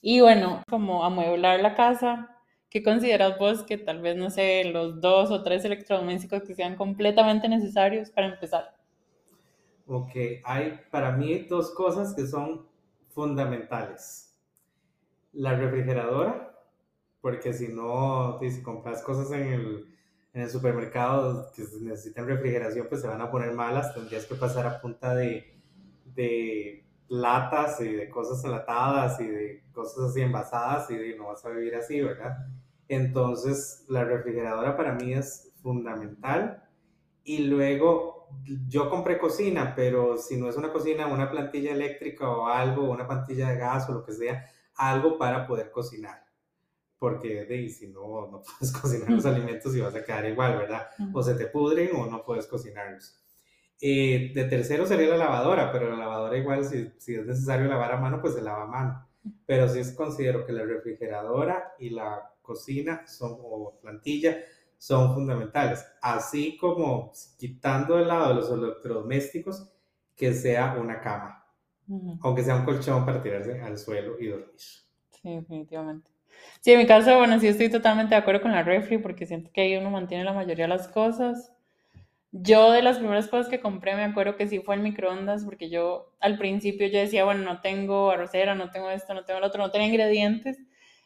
Y 0.00 0.20
bueno, 0.20 0.62
como 0.68 1.04
amueblar 1.04 1.60
la 1.60 1.74
casa, 1.74 2.34
¿Qué 2.74 2.82
consideras 2.82 3.38
vos 3.38 3.62
que 3.62 3.78
tal 3.78 4.00
vez, 4.02 4.16
no 4.16 4.30
sé, 4.30 4.64
los 4.64 5.00
dos 5.00 5.30
o 5.30 5.44
tres 5.44 5.64
electrodomésticos 5.64 6.42
que 6.42 6.56
sean 6.56 6.74
completamente 6.74 7.48
necesarios 7.48 8.10
para 8.10 8.26
empezar? 8.26 8.76
Ok, 9.86 10.10
hay 10.42 10.80
para 10.90 11.12
mí 11.12 11.46
dos 11.48 11.70
cosas 11.70 12.14
que 12.16 12.26
son 12.26 12.66
fundamentales. 13.10 14.36
La 15.34 15.54
refrigeradora, 15.54 16.52
porque 17.20 17.52
si 17.52 17.68
no, 17.68 18.40
si 18.40 18.60
compras 18.60 19.04
cosas 19.04 19.30
en 19.30 19.52
el, 19.52 19.93
en 20.34 20.42
el 20.42 20.50
supermercado 20.50 21.52
que 21.54 21.62
necesitan 21.80 22.26
refrigeración, 22.26 22.88
pues 22.88 23.00
se 23.00 23.06
van 23.06 23.20
a 23.20 23.30
poner 23.30 23.52
malas, 23.52 23.94
tendrías 23.94 24.26
que 24.26 24.34
pasar 24.34 24.66
a 24.66 24.80
punta 24.80 25.14
de, 25.14 25.60
de 26.04 26.84
latas 27.08 27.80
y 27.80 27.92
de 27.92 28.10
cosas 28.10 28.44
enlatadas 28.44 29.20
y 29.20 29.28
de 29.28 29.62
cosas 29.72 30.10
así 30.10 30.20
envasadas 30.20 30.90
y 30.90 31.16
no 31.16 31.28
vas 31.28 31.44
a 31.44 31.50
vivir 31.50 31.76
así, 31.76 32.00
¿verdad? 32.00 32.36
Entonces, 32.88 33.84
la 33.88 34.04
refrigeradora 34.04 34.76
para 34.76 34.92
mí 34.92 35.14
es 35.14 35.52
fundamental. 35.62 36.68
Y 37.22 37.38
luego, 37.44 38.28
yo 38.68 38.90
compré 38.90 39.18
cocina, 39.18 39.74
pero 39.76 40.18
si 40.18 40.36
no 40.36 40.48
es 40.48 40.56
una 40.56 40.72
cocina, 40.72 41.06
una 41.06 41.30
plantilla 41.30 41.72
eléctrica 41.72 42.28
o 42.28 42.46
algo, 42.46 42.90
una 42.90 43.06
plantilla 43.06 43.50
de 43.50 43.56
gas 43.56 43.88
o 43.88 43.92
lo 43.92 44.04
que 44.04 44.12
sea, 44.12 44.44
algo 44.74 45.16
para 45.16 45.46
poder 45.46 45.70
cocinar. 45.70 46.23
Porque 47.04 47.44
de, 47.44 47.68
si 47.68 47.88
no, 47.88 48.30
no 48.30 48.42
puedes 48.58 48.72
cocinar 48.72 49.10
los 49.10 49.26
alimentos 49.26 49.76
y 49.76 49.80
vas 49.82 49.94
a 49.94 50.02
quedar 50.02 50.24
igual, 50.24 50.56
¿verdad? 50.56 50.88
O 51.12 51.22
se 51.22 51.34
te 51.34 51.44
pudren 51.48 51.94
o 51.94 52.06
no 52.06 52.24
puedes 52.24 52.46
cocinarlos. 52.46 53.20
Eh, 53.78 54.32
de 54.34 54.44
tercero 54.44 54.86
sería 54.86 55.10
la 55.10 55.18
lavadora, 55.18 55.70
pero 55.70 55.90
la 55.90 55.98
lavadora 55.98 56.38
igual 56.38 56.64
si, 56.64 56.90
si, 56.96 57.14
es 57.14 57.26
necesario 57.26 57.68
lavar 57.68 57.92
a 57.92 57.98
mano, 57.98 58.22
pues 58.22 58.32
se 58.32 58.40
lava 58.40 58.62
a 58.62 58.68
mano. 58.68 59.06
Pero 59.44 59.68
sí 59.68 59.82
considero 59.94 60.46
que 60.46 60.54
la 60.54 60.64
refrigeradora 60.64 61.74
y 61.78 61.90
la 61.90 62.32
cocina 62.40 63.06
son, 63.06 63.36
o 63.38 63.78
plantilla 63.82 64.38
son 64.78 65.12
fundamentales. 65.12 65.84
Así 66.00 66.56
como 66.56 67.12
quitando 67.36 67.96
de 67.96 68.06
lado 68.06 68.32
los 68.32 68.50
electrodomésticos, 68.50 69.70
que 70.16 70.32
sea 70.32 70.78
una 70.80 71.02
cama. 71.02 71.44
Aunque 72.22 72.42
sea 72.42 72.56
un 72.56 72.64
colchón 72.64 73.04
para 73.04 73.22
tirarse 73.22 73.60
al 73.60 73.76
suelo 73.76 74.18
y 74.18 74.28
dormir. 74.28 74.54
Sí, 74.56 75.36
definitivamente. 75.36 76.14
Sí, 76.60 76.72
en 76.72 76.78
mi 76.78 76.86
caso, 76.86 77.16
bueno, 77.18 77.38
sí 77.40 77.46
estoy 77.46 77.68
totalmente 77.70 78.14
de 78.14 78.20
acuerdo 78.20 78.40
con 78.42 78.52
la 78.52 78.62
refri 78.62 78.98
porque 78.98 79.26
siento 79.26 79.50
que 79.52 79.60
ahí 79.62 79.76
uno 79.76 79.90
mantiene 79.90 80.24
la 80.24 80.32
mayoría 80.32 80.64
de 80.64 80.68
las 80.68 80.88
cosas. 80.88 81.52
Yo 82.32 82.72
de 82.72 82.82
las 82.82 82.98
primeras 82.98 83.28
cosas 83.28 83.48
que 83.48 83.60
compré 83.60 83.96
me 83.96 84.04
acuerdo 84.04 84.36
que 84.36 84.48
sí 84.48 84.60
fue 84.60 84.76
el 84.76 84.82
microondas 84.82 85.44
porque 85.44 85.70
yo 85.70 86.12
al 86.20 86.38
principio 86.38 86.88
yo 86.88 86.98
decía, 87.00 87.24
bueno, 87.24 87.42
no 87.44 87.60
tengo 87.62 88.10
arrocera, 88.12 88.54
no 88.56 88.70
tengo 88.70 88.90
esto, 88.90 89.14
no 89.14 89.24
tengo 89.24 89.40
lo 89.40 89.48
otro, 89.48 89.62
no 89.62 89.72
tenía 89.72 89.88
ingredientes. 89.88 90.58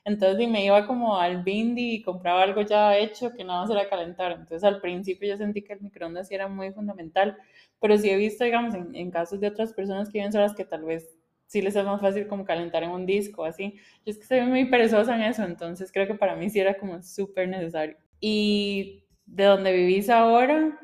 Entonces 0.05 0.49
me 0.49 0.65
iba 0.65 0.87
como 0.87 1.19
al 1.19 1.45
Bindi 1.45 1.95
y 1.97 2.03
compraba 2.03 2.43
algo 2.45 2.63
ya 2.63 2.97
hecho 2.99 3.33
que 3.35 3.45
nada 3.45 3.63
más 3.63 3.71
era 3.71 3.89
calentar. 3.91 4.33
Entonces 4.33 4.65
al 4.65 4.81
principio 4.83 5.29
yo 5.29 5.39
sentí 5.39 5.63
que 5.65 5.75
el 5.75 5.83
microondas 5.83 6.29
sí 6.29 6.37
era 6.37 6.49
muy 6.49 6.73
fundamental, 6.73 7.39
pero 7.81 7.99
sí 7.99 8.11
he 8.11 8.17
visto, 8.17 8.45
digamos, 8.45 8.75
en, 8.75 8.95
en 8.97 9.11
casos 9.13 9.41
de 9.41 9.49
otras 9.49 9.75
personas 9.75 10.09
que 10.11 10.19
viven 10.19 10.33
solas 10.33 10.55
que 10.57 10.65
tal 10.67 10.85
vez 10.85 11.18
sí 11.49 11.63
les 11.63 11.75
es 11.75 11.85
más 11.85 12.01
fácil 12.01 12.29
como 12.29 12.45
calentar 12.45 12.83
en 12.85 12.91
un 12.91 13.07
disco, 13.07 13.45
así. 13.45 13.75
Yo 14.05 14.13
es 14.13 14.19
que 14.19 14.27
soy 14.27 14.43
muy 14.43 14.67
perezosa 14.67 15.17
en 15.17 15.23
eso, 15.23 15.43
entonces 15.43 15.91
creo 15.91 16.07
que 16.07 16.15
para 16.15 16.37
mí 16.37 16.49
sí 16.51 16.61
era 16.61 16.79
como 16.79 17.03
súper 17.03 17.49
necesario. 17.49 17.97
Y 18.21 19.07
de 19.25 19.45
donde 19.45 19.73
vivís 19.73 20.11
ahora, 20.11 20.79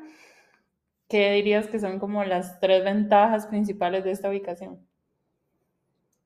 ¿qué 1.07 1.33
dirías 1.33 1.67
que 1.67 1.79
son 1.79 1.99
como 1.99 2.23
las 2.23 2.59
tres 2.59 2.83
ventajas 2.83 3.45
principales 3.45 4.03
de 4.03 4.11
esta 4.11 4.29
ubicación? 4.29 4.79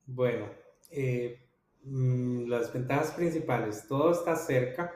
Bueno, 0.06 0.46
eh, 0.90 1.38
mm, 1.84 2.48
las 2.48 2.72
ventajas 2.72 3.12
principales, 3.12 3.86
todo 3.86 4.12
está 4.12 4.36
cerca. 4.36 4.90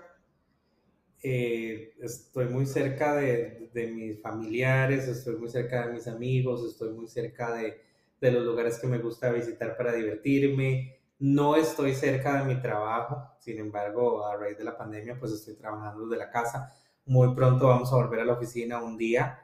Eh, 1.23 1.95
estoy 2.01 2.47
muy 2.47 2.65
cerca 2.65 3.15
de, 3.17 3.71
de, 3.75 3.87
mis 3.89 4.23
familiares, 4.23 5.07
estoy 5.07 5.37
muy 5.37 5.49
cerca 5.49 5.87
de 5.87 5.93
mis 5.93 6.09
amigos, 6.09 6.65
estoy 6.65 6.95
muy 6.95 7.09
cerca 7.09 7.55
de, 7.55 7.85
de 8.25 8.33
los 8.33 8.45
lugares 8.45 8.79
que 8.79 8.87
me 8.87 8.99
gusta 8.99 9.31
visitar 9.31 9.77
para 9.77 9.93
divertirme. 9.93 10.99
No 11.19 11.57
estoy 11.57 11.95
cerca 11.95 12.39
de 12.39 12.55
mi 12.55 12.61
trabajo, 12.61 13.37
sin 13.39 13.59
embargo, 13.59 14.27
a 14.27 14.37
raíz 14.37 14.57
de 14.59 14.65
la 14.65 14.77
pandemia, 14.77 15.19
pues 15.19 15.33
estoy 15.33 15.55
trabajando 15.55 16.07
desde 16.07 16.25
la 16.25 16.31
casa. 16.31 16.75
Muy 17.05 17.35
pronto 17.35 17.69
vamos 17.69 17.93
a 17.93 17.97
volver 17.97 18.21
a 18.21 18.25
la 18.25 18.33
oficina 18.33 18.83
un 18.83 18.97
día 18.97 19.39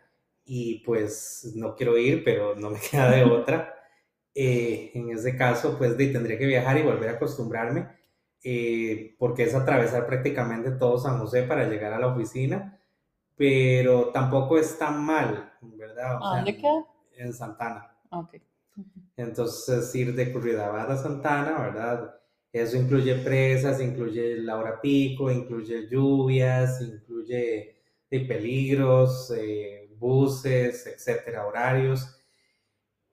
y 0.44 0.82
pues 0.84 1.52
no 1.54 1.76
quiero 1.76 1.96
ir, 1.98 2.24
pero 2.24 2.56
no 2.56 2.70
me 2.70 2.80
queda 2.90 3.10
de 3.10 3.24
otra. 3.24 3.74
Eh, 4.34 4.92
en 4.94 5.10
ese 5.10 5.36
caso, 5.36 5.76
pues 5.76 5.96
tendría 5.96 6.38
que 6.38 6.46
viajar 6.46 6.78
y 6.78 6.82
volver 6.82 7.10
a 7.10 7.12
acostumbrarme, 7.12 7.88
eh, 8.42 9.14
porque 9.18 9.42
es 9.42 9.54
atravesar 9.54 10.06
prácticamente 10.06 10.70
todo 10.70 10.98
San 10.98 11.18
José 11.18 11.42
para 11.42 11.68
llegar 11.68 11.92
a 11.92 11.98
la 11.98 12.08
oficina, 12.08 12.80
pero 13.36 14.06
tampoco 14.06 14.58
es 14.58 14.78
tan 14.78 15.04
mal, 15.04 15.52
¿verdad? 15.60 16.18
¿A 16.22 16.36
dónde 16.36 16.56
queda? 16.56 16.84
En 17.16 17.32
Santana. 17.34 17.94
Ok. 18.10 18.36
Entonces, 19.16 19.94
ir 19.94 20.14
de 20.14 20.32
Curridabat 20.32 20.90
a 20.90 20.96
Santana, 20.96 21.58
¿verdad? 21.60 22.14
Eso 22.52 22.76
incluye 22.76 23.16
presas, 23.16 23.80
incluye 23.80 24.38
la 24.38 24.56
hora 24.58 24.80
pico, 24.80 25.30
incluye 25.30 25.88
lluvias, 25.88 26.80
incluye 26.80 27.76
de 28.10 28.20
peligros, 28.20 29.32
eh, 29.36 29.88
buses, 29.98 30.86
etcétera, 30.86 31.46
horarios. 31.46 32.16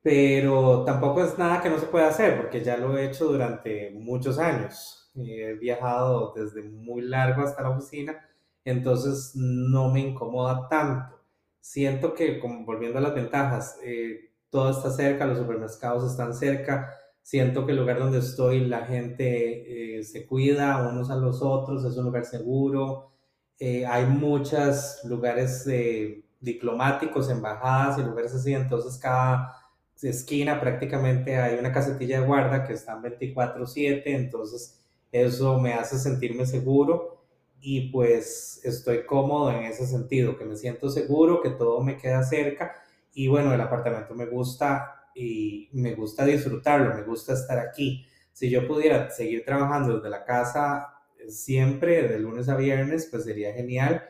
Pero 0.02 0.84
tampoco 0.86 1.24
es 1.24 1.38
nada 1.38 1.62
que 1.62 1.70
no 1.70 1.80
se 1.80 1.88
pueda 1.88 2.08
hacer, 2.10 2.38
porque 2.38 2.64
ya 2.64 2.78
lo 2.78 2.98
he 2.98 3.06
hecho 3.08 3.26
durante 3.26 3.92
muchos 3.92 4.38
años. 4.40 5.12
He 5.16 5.54
viajado 5.54 6.34
desde 6.36 6.62
muy 6.64 7.02
largo 7.02 7.42
hasta 7.44 7.64
la 7.64 7.72
oficina, 7.72 8.26
entonces 8.64 9.34
no 9.36 9.90
me 9.92 10.00
incomoda 10.02 10.68
tanto. 10.70 11.20
Siento 11.60 12.14
que, 12.14 12.40
como 12.40 12.66
volviendo 12.66 13.00
a 13.00 13.02
las 13.02 13.16
ventajas, 13.16 13.80
eh, 13.84 14.27
todo 14.50 14.72
está 14.72 14.92
cerca, 14.92 15.26
los 15.26 15.38
supermercados 15.38 16.10
están 16.10 16.34
cerca. 16.34 16.94
Siento 17.22 17.66
que 17.66 17.74
el 17.74 17.80
lugar 17.80 18.00
donde 18.00 18.20
estoy 18.20 18.62
la 18.62 18.86
gente 18.86 19.98
eh, 19.98 20.04
se 20.04 20.26
cuida 20.26 20.88
unos 20.88 21.10
a 21.10 21.16
los 21.16 21.42
otros, 21.42 21.84
es 21.84 21.98
un 21.98 22.06
lugar 22.06 22.26
seguro. 22.26 23.12
Eh, 23.60 23.86
hay 23.86 24.06
muchos 24.06 25.00
lugares 25.04 25.68
eh, 25.68 26.24
diplomáticos, 26.40 27.30
embajadas 27.30 28.00
y 28.00 28.04
lugares 28.04 28.34
así, 28.34 28.54
entonces 28.54 28.98
cada 28.98 29.54
esquina 30.02 30.60
prácticamente 30.62 31.38
hay 31.38 31.58
una 31.58 31.72
casetilla 31.72 32.22
de 32.22 32.28
guarda 32.28 32.64
que 32.66 32.74
están 32.74 33.02
24/7, 33.02 34.04
entonces 34.06 34.80
eso 35.12 35.60
me 35.60 35.74
hace 35.74 35.98
sentirme 35.98 36.46
seguro 36.46 37.24
y 37.60 37.90
pues 37.92 38.62
estoy 38.64 39.06
cómodo 39.06 39.52
en 39.52 39.64
ese 39.64 39.88
sentido, 39.88 40.38
que 40.38 40.46
me 40.46 40.56
siento 40.56 40.90
seguro, 40.90 41.42
que 41.42 41.50
todo 41.50 41.82
me 41.82 41.98
queda 41.98 42.24
cerca 42.24 42.76
y 43.18 43.28
bueno, 43.28 43.52
el 43.52 43.60
apartamento 43.60 44.14
me 44.14 44.28
gusta 44.28 45.10
y 45.16 45.70
me 45.74 45.96
gusta 45.96 46.24
disfrutarlo, 46.24 46.94
me 46.94 47.02
gusta 47.02 47.34
estar 47.34 47.58
aquí. 47.58 48.06
Si 48.32 48.48
yo 48.48 48.68
pudiera 48.68 49.10
seguir 49.10 49.44
trabajando 49.44 49.96
desde 49.96 50.12
la 50.12 50.24
casa 50.24 50.94
siempre, 51.28 52.08
de 52.08 52.20
lunes 52.20 52.48
a 52.48 52.56
viernes, 52.56 53.08
pues 53.10 53.24
sería 53.24 53.54
genial. 53.54 54.04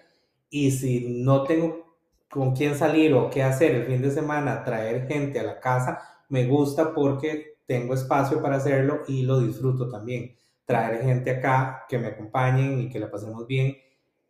Y 0.50 0.72
si 0.72 1.24
no 1.24 1.44
tengo 1.44 1.96
con 2.30 2.54
quién 2.54 2.76
salir 2.76 3.14
o 3.14 3.30
qué 3.30 3.44
hacer 3.44 3.76
el 3.76 3.86
fin 3.86 4.02
de 4.02 4.12
semana, 4.12 4.66
traer 4.66 5.08
gente 5.08 5.40
a 5.40 5.44
la 5.44 5.62
casa, 5.62 6.02
me 6.28 6.46
gusta 6.46 6.94
porque 6.94 7.60
tengo 7.66 7.94
espacio 7.94 8.42
para 8.42 8.58
hacerlo 8.58 9.04
y 9.08 9.22
lo 9.22 9.40
disfruto 9.40 9.90
también. 9.90 10.36
Traer 10.66 11.02
gente 11.02 11.32
acá 11.32 11.86
que 11.88 11.98
me 11.98 12.08
acompañen 12.08 12.78
y 12.82 12.90
que 12.90 13.00
la 13.00 13.10
pasemos 13.10 13.48
bien, 13.48 13.78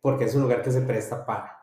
porque 0.00 0.26
es 0.26 0.36
un 0.36 0.42
lugar 0.42 0.62
que 0.62 0.70
se 0.70 0.82
presta 0.82 1.26
para. 1.26 1.57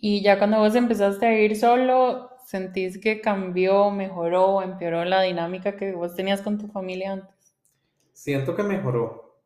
Y 0.00 0.22
ya 0.22 0.38
cuando 0.38 0.58
vos 0.58 0.74
empezaste 0.74 1.26
a 1.26 1.38
ir 1.38 1.56
solo, 1.56 2.30
¿sentís 2.46 2.98
que 2.98 3.20
cambió, 3.20 3.90
mejoró 3.90 4.46
o 4.46 4.62
empeoró 4.62 5.04
la 5.04 5.22
dinámica 5.22 5.76
que 5.76 5.92
vos 5.92 6.14
tenías 6.14 6.42
con 6.42 6.58
tu 6.58 6.68
familia 6.68 7.12
antes? 7.12 7.54
Siento 8.12 8.56
que 8.56 8.62
mejoró, 8.64 9.40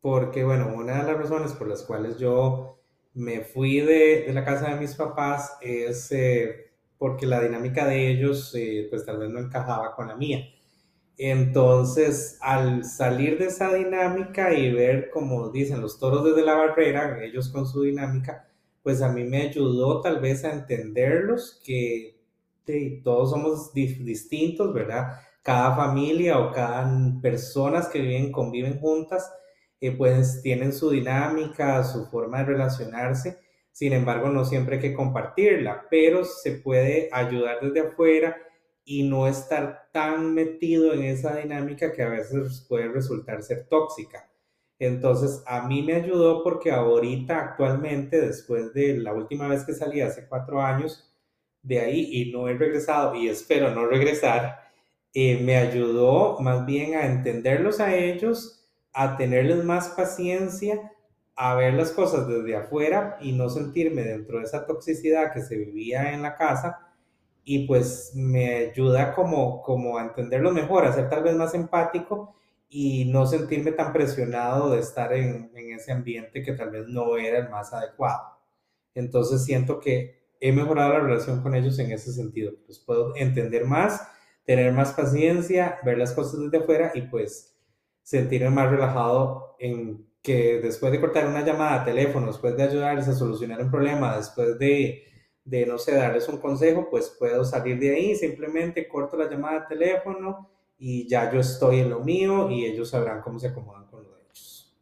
porque 0.00 0.44
bueno, 0.44 0.74
una 0.76 0.98
de 1.02 1.12
las 1.12 1.16
razones 1.18 1.52
por 1.54 1.68
las 1.68 1.82
cuales 1.82 2.18
yo 2.18 2.80
me 3.14 3.42
fui 3.42 3.80
de, 3.80 4.24
de 4.26 4.32
la 4.32 4.44
casa 4.44 4.70
de 4.70 4.80
mis 4.80 4.94
papás 4.94 5.56
es 5.60 6.10
eh, 6.12 6.72
porque 6.98 7.26
la 7.26 7.40
dinámica 7.40 7.86
de 7.86 8.08
ellos 8.10 8.54
eh, 8.56 8.86
pues 8.90 9.04
tal 9.06 9.18
vez 9.18 9.30
no 9.30 9.40
encajaba 9.40 9.94
con 9.94 10.08
la 10.08 10.16
mía. 10.16 10.40
Entonces, 11.18 12.38
al 12.42 12.84
salir 12.84 13.38
de 13.38 13.46
esa 13.46 13.72
dinámica 13.74 14.54
y 14.54 14.72
ver, 14.72 15.10
como 15.10 15.50
dicen, 15.50 15.80
los 15.82 15.98
toros 16.00 16.24
desde 16.24 16.44
la 16.44 16.54
barrera, 16.56 17.22
ellos 17.24 17.50
con 17.50 17.66
su 17.66 17.82
dinámica, 17.82 18.48
pues 18.84 19.00
a 19.00 19.08
mí 19.08 19.24
me 19.24 19.40
ayudó 19.42 20.02
tal 20.02 20.20
vez 20.20 20.44
a 20.44 20.52
entenderlos, 20.52 21.58
que 21.64 22.20
todos 23.02 23.30
somos 23.30 23.72
distintos, 23.72 24.74
¿verdad? 24.74 25.20
Cada 25.42 25.74
familia 25.74 26.38
o 26.38 26.52
cada 26.52 26.86
personas 27.22 27.88
que 27.88 28.00
viven, 28.00 28.30
conviven 28.30 28.78
juntas, 28.78 29.32
eh, 29.80 29.90
pues 29.92 30.42
tienen 30.42 30.72
su 30.74 30.90
dinámica, 30.90 31.82
su 31.82 32.06
forma 32.06 32.38
de 32.40 32.44
relacionarse. 32.44 33.38
Sin 33.72 33.94
embargo, 33.94 34.28
no 34.28 34.44
siempre 34.44 34.76
hay 34.76 34.82
que 34.82 34.94
compartirla, 34.94 35.86
pero 35.90 36.24
se 36.26 36.52
puede 36.52 37.08
ayudar 37.10 37.60
desde 37.62 37.88
afuera 37.88 38.36
y 38.84 39.08
no 39.08 39.26
estar 39.26 39.88
tan 39.92 40.34
metido 40.34 40.92
en 40.92 41.04
esa 41.04 41.36
dinámica 41.36 41.90
que 41.90 42.02
a 42.02 42.10
veces 42.10 42.66
puede 42.68 42.88
resultar 42.88 43.42
ser 43.42 43.66
tóxica. 43.66 44.28
Entonces, 44.78 45.42
a 45.46 45.66
mí 45.66 45.82
me 45.82 45.94
ayudó 45.94 46.42
porque 46.42 46.72
ahorita, 46.72 47.38
actualmente, 47.38 48.20
después 48.20 48.74
de 48.74 48.98
la 48.98 49.12
última 49.14 49.48
vez 49.48 49.64
que 49.64 49.72
salí 49.72 50.00
hace 50.00 50.26
cuatro 50.26 50.60
años 50.60 51.10
de 51.62 51.80
ahí 51.80 52.08
y 52.12 52.32
no 52.32 52.48
he 52.48 52.54
regresado 52.54 53.14
y 53.14 53.28
espero 53.28 53.70
no 53.74 53.86
regresar, 53.86 54.58
eh, 55.14 55.40
me 55.42 55.56
ayudó 55.56 56.38
más 56.40 56.66
bien 56.66 56.94
a 56.94 57.06
entenderlos 57.06 57.80
a 57.80 57.94
ellos, 57.94 58.68
a 58.92 59.16
tenerles 59.16 59.64
más 59.64 59.88
paciencia, 59.90 60.92
a 61.36 61.54
ver 61.54 61.74
las 61.74 61.92
cosas 61.92 62.28
desde 62.28 62.56
afuera 62.56 63.16
y 63.20 63.32
no 63.32 63.48
sentirme 63.48 64.02
dentro 64.02 64.38
de 64.38 64.44
esa 64.44 64.66
toxicidad 64.66 65.32
que 65.32 65.40
se 65.42 65.56
vivía 65.56 66.12
en 66.12 66.22
la 66.22 66.36
casa 66.36 66.80
y 67.44 67.66
pues 67.66 68.12
me 68.14 68.54
ayuda 68.56 69.14
como, 69.14 69.62
como 69.62 69.98
a 69.98 70.02
entenderlo 70.02 70.52
mejor, 70.52 70.84
a 70.84 70.92
ser 70.92 71.08
tal 71.08 71.22
vez 71.22 71.36
más 71.36 71.54
empático 71.54 72.34
y 72.76 73.04
no 73.04 73.24
sentirme 73.24 73.70
tan 73.70 73.92
presionado 73.92 74.72
de 74.72 74.80
estar 74.80 75.12
en, 75.12 75.52
en, 75.54 75.74
ese 75.74 75.92
ambiente 75.92 76.42
que 76.42 76.54
tal 76.54 76.70
vez 76.70 76.88
no 76.88 77.16
era 77.16 77.38
el 77.38 77.48
más 77.48 77.72
adecuado. 77.72 78.36
Entonces 78.96 79.44
siento 79.44 79.78
que 79.78 80.24
he 80.40 80.50
mejorado 80.50 80.94
la 80.94 80.98
relación 80.98 81.40
con 81.40 81.54
ellos 81.54 81.78
en 81.78 81.92
ese 81.92 82.12
sentido. 82.12 82.52
Los 82.66 82.80
puedo 82.80 83.14
entender 83.14 83.64
más, 83.64 84.04
tener 84.44 84.72
más 84.72 84.92
paciencia, 84.92 85.78
ver 85.84 85.98
las 85.98 86.10
cosas 86.14 86.40
desde 86.40 86.58
afuera 86.58 86.90
y 86.96 87.02
pues 87.02 87.56
sentirme 88.02 88.50
más 88.50 88.68
relajado 88.68 89.54
en 89.60 90.04
que 90.20 90.58
después 90.60 90.90
de 90.90 91.00
cortar 91.00 91.28
una 91.28 91.44
llamada 91.44 91.82
a 91.82 91.84
teléfono, 91.84 92.26
después 92.26 92.56
de 92.56 92.64
ayudarles 92.64 93.06
a 93.06 93.14
solucionar 93.14 93.62
un 93.62 93.70
problema, 93.70 94.16
después 94.16 94.58
de, 94.58 95.04
de, 95.44 95.64
no 95.64 95.78
sé, 95.78 95.94
darles 95.94 96.28
un 96.28 96.38
consejo, 96.38 96.88
pues 96.90 97.08
puedo 97.20 97.44
salir 97.44 97.78
de 97.78 97.94
ahí, 97.94 98.16
simplemente 98.16 98.88
corto 98.88 99.16
la 99.16 99.30
llamada 99.30 99.60
de 99.60 99.76
teléfono 99.76 100.50
y 100.78 101.08
ya 101.08 101.32
yo 101.32 101.40
estoy 101.40 101.80
en 101.80 101.90
lo 101.90 102.00
mío 102.00 102.50
y 102.50 102.64
ellos 102.64 102.90
sabrán 102.90 103.22
cómo 103.22 103.38
se 103.38 103.48
acomodan 103.48 103.86
con 103.86 104.02
lo 104.02 104.14
de 104.14 104.22
ellos. 104.22 104.74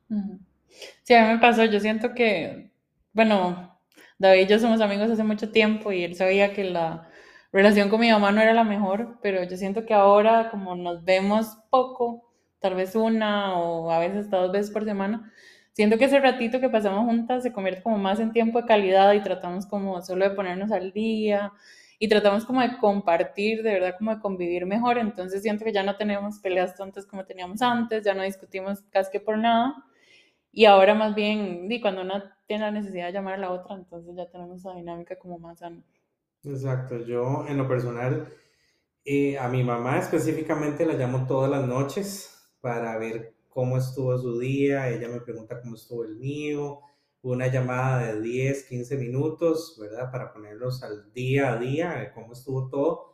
Sí, 1.03 1.15
a 1.15 1.27
mí 1.27 1.35
me 1.35 1.39
pasó, 1.39 1.65
yo 1.65 1.81
siento 1.81 2.15
que, 2.15 2.73
bueno, 3.13 3.79
David 4.19 4.43
y 4.43 4.47
yo 4.47 4.59
somos 4.59 4.81
amigos 4.81 5.11
hace 5.11 5.25
mucho 5.25 5.51
tiempo 5.51 5.93
y 5.93 6.05
él 6.05 6.15
sabía 6.15 6.53
que 6.55 6.65
la 6.65 7.09
relación 7.53 7.89
con 7.91 8.01
mi 8.01 8.11
mamá 8.11 8.33
no 8.33 8.41
era 8.41 8.55
la 8.55 8.65
mejor, 8.65 9.19
pero 9.23 9.43
yo 9.45 9.57
siento 9.57 9.85
que 9.85 9.95
ahora 9.95 10.51
como 10.51 10.75
nos 10.75 11.05
vemos 11.05 11.59
poco, 11.71 12.33
tal 12.61 12.75
vez 12.75 12.95
una 12.95 13.59
o 13.59 13.91
a 13.91 13.99
veces 13.99 14.31
dos 14.31 14.53
veces 14.53 14.71
por 14.71 14.85
semana, 14.85 15.33
siento 15.73 15.99
que 15.99 16.07
ese 16.07 16.21
ratito 16.21 16.61
que 16.61 16.71
pasamos 16.71 17.05
juntas 17.05 17.43
se 17.43 17.53
convierte 17.53 17.83
como 17.83 17.99
más 17.99 18.21
en 18.21 18.33
tiempo 18.33 18.61
de 18.61 18.67
calidad 18.67 19.13
y 19.13 19.23
tratamos 19.23 19.67
como 19.67 20.01
solo 20.03 20.29
de 20.29 20.35
ponernos 20.35 20.73
al 20.73 20.93
día 20.93 21.53
y 22.03 22.09
tratamos 22.09 22.45
como 22.45 22.61
de 22.61 22.79
compartir, 22.79 23.63
de 23.63 23.75
verdad 23.75 23.95
como 23.97 24.13
de 24.13 24.21
convivir 24.21 24.67
mejor, 24.67 24.99
entonces 24.99 25.41
siento 25.41 25.65
que 25.65 25.73
ya 25.73 25.85
no 25.85 25.95
tenemos 25.95 26.41
peleas 26.41 26.75
tontas 26.75 27.07
como 27.07 27.25
teníamos 27.25 27.63
antes, 27.63 28.05
ya 28.05 28.13
no 28.13 28.25
discutimos 28.25 28.83
casi 28.91 29.21
por 29.21 29.39
nada. 29.39 29.77
Y 30.51 30.65
ahora 30.65 30.95
más 30.95 31.15
bien, 31.15 31.71
y 31.71 31.81
cuando 31.81 32.03
una 32.03 32.37
tiene 32.49 32.65
la 32.65 32.73
necesidad 32.73 33.07
de 33.07 33.13
llamar 33.13 33.35
a 33.35 33.39
la 33.39 33.53
otra, 33.53 33.77
entonces 33.77 34.17
ya 34.17 34.29
tenemos 34.29 34.59
esa 34.59 34.75
dinámica 34.75 35.15
como 35.15 35.39
más 35.39 35.61
sana. 35.61 35.81
Exacto, 36.43 36.99
yo 37.07 37.47
en 37.49 37.57
lo 37.57 37.69
personal, 37.69 38.27
eh, 39.05 39.39
a 39.39 39.47
mi 39.47 39.63
mamá 39.63 39.99
específicamente 39.99 40.85
la 40.85 40.95
llamo 40.95 41.25
todas 41.29 41.53
las 41.53 41.65
noches 41.69 42.53
para 42.61 42.99
ver 42.99 43.33
cómo 43.49 43.77
estuvo 43.77 44.19
su 44.19 44.41
día, 44.41 44.89
ella 44.89 45.07
me 45.07 45.21
pregunta 45.21 45.61
cómo 45.61 45.77
estuvo 45.77 46.03
el 46.03 46.17
mío, 46.17 46.81
una 47.23 47.47
llamada 47.47 48.13
de 48.13 48.21
10, 48.21 48.65
15 48.65 48.97
minutos, 48.97 49.79
¿verdad? 49.81 50.11
Para 50.11 50.33
ponerlos 50.33 50.83
al 50.83 51.13
día 51.13 51.53
a 51.53 51.57
día, 51.57 52.13
cómo 52.15 52.33
estuvo 52.33 52.69
todo 52.69 53.13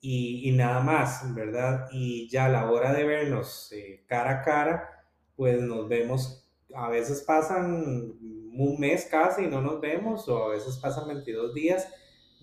y, 0.00 0.52
nada 0.52 0.80
más, 0.80 1.34
¿verdad? 1.34 1.88
Y 1.90 2.28
ya 2.28 2.46
a 2.46 2.48
la 2.48 2.70
hora 2.70 2.92
de 2.92 3.04
vernos 3.04 3.72
eh, 3.72 4.04
cara 4.06 4.40
a 4.40 4.42
cara, 4.42 5.04
pues 5.34 5.60
nos 5.60 5.88
vemos, 5.88 6.48
a 6.74 6.88
veces 6.90 7.22
pasan 7.22 8.14
un 8.56 8.76
mes 8.78 9.06
casi 9.10 9.44
y 9.44 9.48
no 9.48 9.60
nos 9.60 9.80
vemos, 9.80 10.28
o 10.28 10.44
a 10.44 10.48
veces 10.50 10.76
pasan 10.76 11.08
22 11.08 11.54
días, 11.54 11.88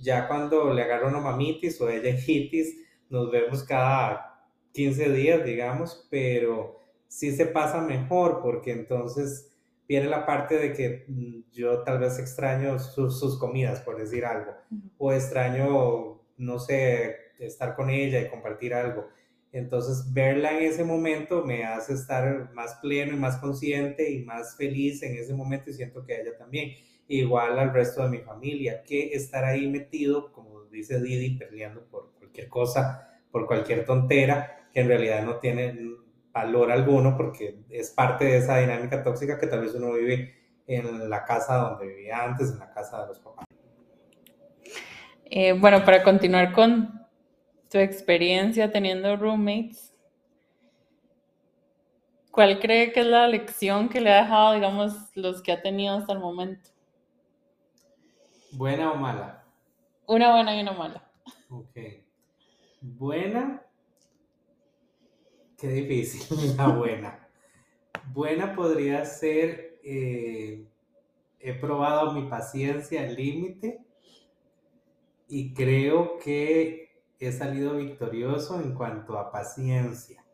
ya 0.02 0.28
cuando 0.28 0.74
le 0.74 0.82
agarro 0.84 1.08
una 1.08 1.20
mamitis 1.20 1.80
o 1.80 1.90
ella 1.90 2.10
hitis, 2.10 2.76
nos 3.10 3.32
vemos 3.32 3.64
cada 3.64 4.50
15 4.74 5.10
días, 5.12 5.46
digamos, 5.46 6.08
pero 6.10 6.80
sí 7.08 7.32
se 7.32 7.46
pasa 7.46 7.80
mejor 7.80 8.42
porque 8.42 8.72
entonces 8.72 9.53
viene 9.88 10.08
la 10.08 10.26
parte 10.26 10.58
de 10.58 10.74
que 10.74 11.06
mm, 11.08 11.52
yo 11.52 11.84
tal 11.84 12.00
vez 12.00 12.20
extraño 12.20 12.80
sus, 12.80 13.38
comidas, 13.40 13.82
por 13.82 13.98
decir 13.98 14.26
algo, 14.26 14.54
o 14.98 15.12
extraño, 15.12 16.22
no 16.38 16.60
sé, 16.60 17.18
estar 17.40 17.76
con 17.76 17.90
ella 17.90 18.22
y 18.22 18.30
compartir 18.30 18.74
algo. 18.74 19.08
Entonces, 19.52 20.12
verla 20.12 20.58
en 20.58 20.64
ese 20.64 20.84
momento 20.84 21.46
me 21.46 21.64
hace 21.64 21.94
estar 21.94 22.52
más 22.54 22.76
pleno 22.82 23.14
y 23.14 23.20
más 23.20 23.38
consciente 23.38 24.12
y 24.12 24.24
más 24.24 24.58
feliz 24.58 25.04
en 25.04 25.16
ese 25.16 25.34
momento 25.34 25.70
y 25.70 25.74
siento 25.74 26.04
que 26.04 26.20
ella 26.20 26.36
también. 26.38 26.72
Igual 27.08 27.60
al 27.60 27.72
resto 27.72 28.02
de 28.02 28.10
mi 28.10 28.18
familia, 28.20 28.82
que 28.84 29.14
estar 29.14 29.46
ahí 29.46 29.70
metido, 29.70 30.32
como 30.32 30.64
dice 30.66 31.00
Didi, 31.02 31.38
peleando 31.38 31.86
por 31.86 32.14
cualquier 32.18 32.50
cosa, 32.50 33.20
por 33.32 33.46
cualquier 33.46 33.86
tontera, 33.86 34.70
que 34.74 34.80
en 34.80 34.88
realidad 34.88 35.24
no 35.24 35.38
tiene, 35.38 35.78
valor 36.34 36.72
alguno 36.72 37.16
porque 37.16 37.64
es 37.70 37.92
parte 37.92 38.26
de 38.26 38.38
esa 38.38 38.58
dinámica 38.58 39.04
tóxica 39.04 39.40
que 39.40 39.48
tal 39.48 39.62
vez 39.62 39.76
uno 39.76 39.94
vive 39.94 40.36
en 40.66 41.10
la 41.10 41.24
casa 41.24 41.56
donde 41.56 41.88
vivía 41.88 42.24
antes, 42.24 42.52
en 42.52 42.60
la 42.60 42.72
casa 42.72 43.02
de 43.02 43.08
los 43.08 43.20
papás. 43.20 43.46
Eh, 45.26 45.54
bueno, 45.54 45.84
para 45.86 46.04
continuar 46.04 46.54
con 46.54 47.08
tu 47.70 47.78
experiencia 47.78 48.72
teniendo 48.72 49.16
roommates, 49.16 49.94
¿cuál 52.32 52.60
cree 52.60 52.92
que 52.92 53.02
es 53.02 53.06
la 53.06 53.28
lección 53.28 53.90
que 53.90 54.02
le 54.02 54.12
ha 54.12 54.24
dejado, 54.24 54.54
digamos, 54.54 54.94
los 55.16 55.42
que 55.42 55.52
ha 55.52 55.62
tenido 55.62 55.98
hasta 55.98 56.14
el 56.14 56.20
momento? 56.20 56.70
¿Buena 58.52 58.92
o 58.92 58.96
mala? 58.96 59.44
Una 60.06 60.32
buena 60.34 60.56
y 60.56 60.62
una 60.62 60.74
mala. 60.74 61.12
Ok. 61.50 61.78
Buena 62.82 63.64
Qué 65.64 65.70
difícil, 65.70 66.28
la 66.58 66.68
buena. 66.68 67.26
Buena 68.12 68.54
podría 68.54 69.06
ser, 69.06 69.80
eh, 69.82 70.68
he 71.40 71.54
probado 71.54 72.12
mi 72.12 72.28
paciencia 72.28 73.04
al 73.04 73.16
límite 73.16 73.80
y 75.30 75.54
creo 75.54 76.20
que 76.20 77.00
he 77.18 77.32
salido 77.32 77.78
victorioso 77.78 78.60
en 78.60 78.74
cuanto 78.74 79.18
a 79.18 79.32
paciencia, 79.32 80.26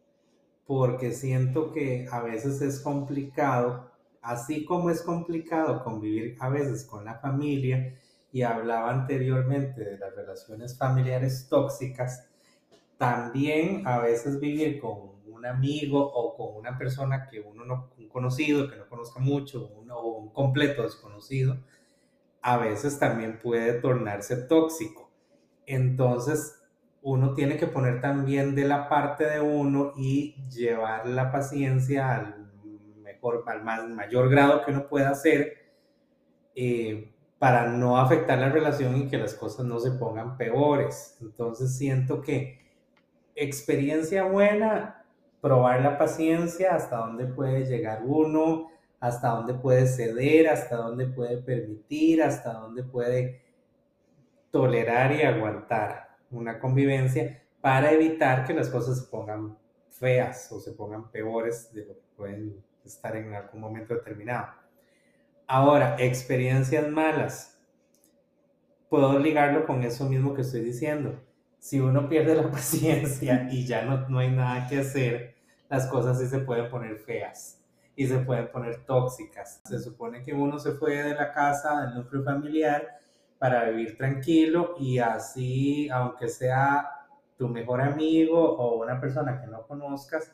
porque 0.66 1.12
siento 1.12 1.72
que 1.72 2.08
a 2.12 2.22
veces 2.22 2.60
es 2.64 2.80
complicado, 2.80 3.92
así 4.24 4.66
como 4.66 4.90
es 4.90 5.04
complicado 5.04 5.84
convivir 5.84 6.38
a 6.40 6.50
veces 6.50 6.86
con 6.86 7.06
la 7.06 7.20
familia, 7.20 7.96
y 8.32 8.42
hablaba 8.42 8.90
anteriormente 8.90 9.86
de 9.86 10.00
las 10.00 10.16
relaciones 10.16 10.76
familiares 10.76 11.46
tóxicas, 11.48 12.28
también 12.98 13.88
a 13.88 14.00
veces 14.00 14.40
vivir 14.40 14.80
con 14.82 15.19
un 15.40 15.46
amigo 15.46 16.00
o 16.00 16.36
con 16.36 16.56
una 16.56 16.78
persona 16.78 17.28
que 17.28 17.40
uno 17.40 17.66
no, 17.66 17.90
un 17.98 18.08
conocido, 18.10 18.70
que 18.70 18.76
no 18.76 18.88
conozca 18.88 19.20
mucho, 19.20 19.72
uno, 19.76 19.98
o 19.98 20.18
un 20.20 20.30
completo 20.30 20.84
desconocido, 20.84 21.58
a 22.42 22.58
veces 22.58 23.00
también 23.00 23.40
puede 23.42 23.74
tornarse 23.74 24.36
tóxico. 24.36 25.10
Entonces, 25.66 26.62
uno 27.02 27.34
tiene 27.34 27.58
que 27.58 27.68
poner 27.68 28.02
también 28.02 28.56
de 28.56 28.66
la 28.66 28.90
parte 28.90 29.26
de 29.26 29.40
uno 29.40 29.94
y 29.96 30.36
llevar 30.50 31.08
la 31.08 31.32
paciencia 31.32 32.16
al 32.16 32.52
mejor, 33.02 33.44
al 33.48 33.64
más, 33.64 33.88
mayor 33.90 34.30
grado 34.30 34.64
que 34.64 34.72
uno 34.72 34.88
pueda 34.88 35.10
hacer 35.10 35.72
eh, 36.56 37.14
para 37.38 37.68
no 37.70 37.98
afectar 37.98 38.38
la 38.40 38.50
relación 38.50 38.98
y 38.98 39.08
que 39.08 39.18
las 39.18 39.34
cosas 39.34 39.66
no 39.66 39.80
se 39.80 39.92
pongan 39.92 40.38
peores. 40.38 41.18
Entonces, 41.22 41.78
siento 41.78 42.22
que 42.22 42.60
experiencia 43.36 44.24
buena 44.26 44.99
probar 45.42 45.82
la 45.82 45.98
paciencia, 45.98 46.76
hasta 46.76 46.98
dónde 46.98 47.26
puede 47.26 47.66
llegar 47.66 48.02
uno, 48.04 48.70
hasta 49.00 49.30
dónde 49.30 49.54
puede 49.54 49.88
ceder, 49.88 50.50
hasta 50.50 50.76
dónde 50.76 51.08
puede 51.08 51.38
permitir, 51.38 52.22
hasta 52.22 52.54
dónde 52.54 52.84
puede 52.84 53.42
tolerar 54.52 55.14
y 55.14 55.22
aguantar 55.22 56.18
una 56.32 56.60
convivencia 56.60 57.44
para 57.62 57.92
evitar 57.92 58.46
que 58.46 58.54
las 58.54 58.70
cosas 58.70 59.00
se 59.00 59.06
pongan 59.10 59.58
feas 59.90 60.52
o 60.52 60.60
se 60.60 60.74
pongan 60.74 61.10
peores 61.12 61.74
de 61.74 61.86
lo 61.86 61.94
que 61.94 62.06
pueden 62.16 62.64
estar 62.84 63.16
en 63.16 63.34
algún 63.34 63.62
momento 63.62 63.94
determinado. 63.94 64.48
Ahora, 65.48 65.96
experiencias 66.00 66.88
malas. 66.90 67.60
Puedo 68.90 69.20
ligarlo 69.20 69.66
con 69.66 69.84
eso 69.84 70.06
mismo 70.06 70.34
que 70.34 70.42
estoy 70.42 70.62
diciendo 70.62 71.20
si 71.60 71.80
uno 71.80 72.08
pierde 72.10 72.36
la 72.36 72.50
paciencia 72.52 73.48
y 73.52 73.66
ya 73.66 73.84
no, 73.84 74.08
no 74.10 74.20
hay 74.20 74.32
nada 74.32 74.68
que 74.68 74.80
hacer, 74.80 75.36
las 75.70 75.88
cosas 75.88 76.20
sí 76.20 76.28
se 76.28 76.40
pueden 76.40 76.70
poner 76.70 76.98
feas 76.98 77.62
y 77.96 78.08
se 78.08 78.20
pueden 78.20 78.50
poner 78.50 78.86
tóxicas. 78.86 79.62
Se 79.66 79.80
supone 79.80 80.24
que 80.24 80.34
uno 80.34 80.58
se 80.58 80.72
fue 80.72 81.04
de 81.04 81.14
la 81.14 81.32
casa, 81.32 81.82
del 81.82 81.96
núcleo 81.96 82.24
familiar, 82.24 83.00
para 83.38 83.70
vivir 83.70 83.98
tranquilo 83.98 84.76
y 84.80 85.00
así, 85.00 85.90
aunque 85.90 86.28
sea 86.28 86.90
tu 87.38 87.48
mejor 87.48 87.82
amigo 87.82 88.38
o 88.38 88.82
una 88.82 89.00
persona 89.00 89.40
que 89.40 89.48
no 89.48 89.66
conozcas, 89.66 90.32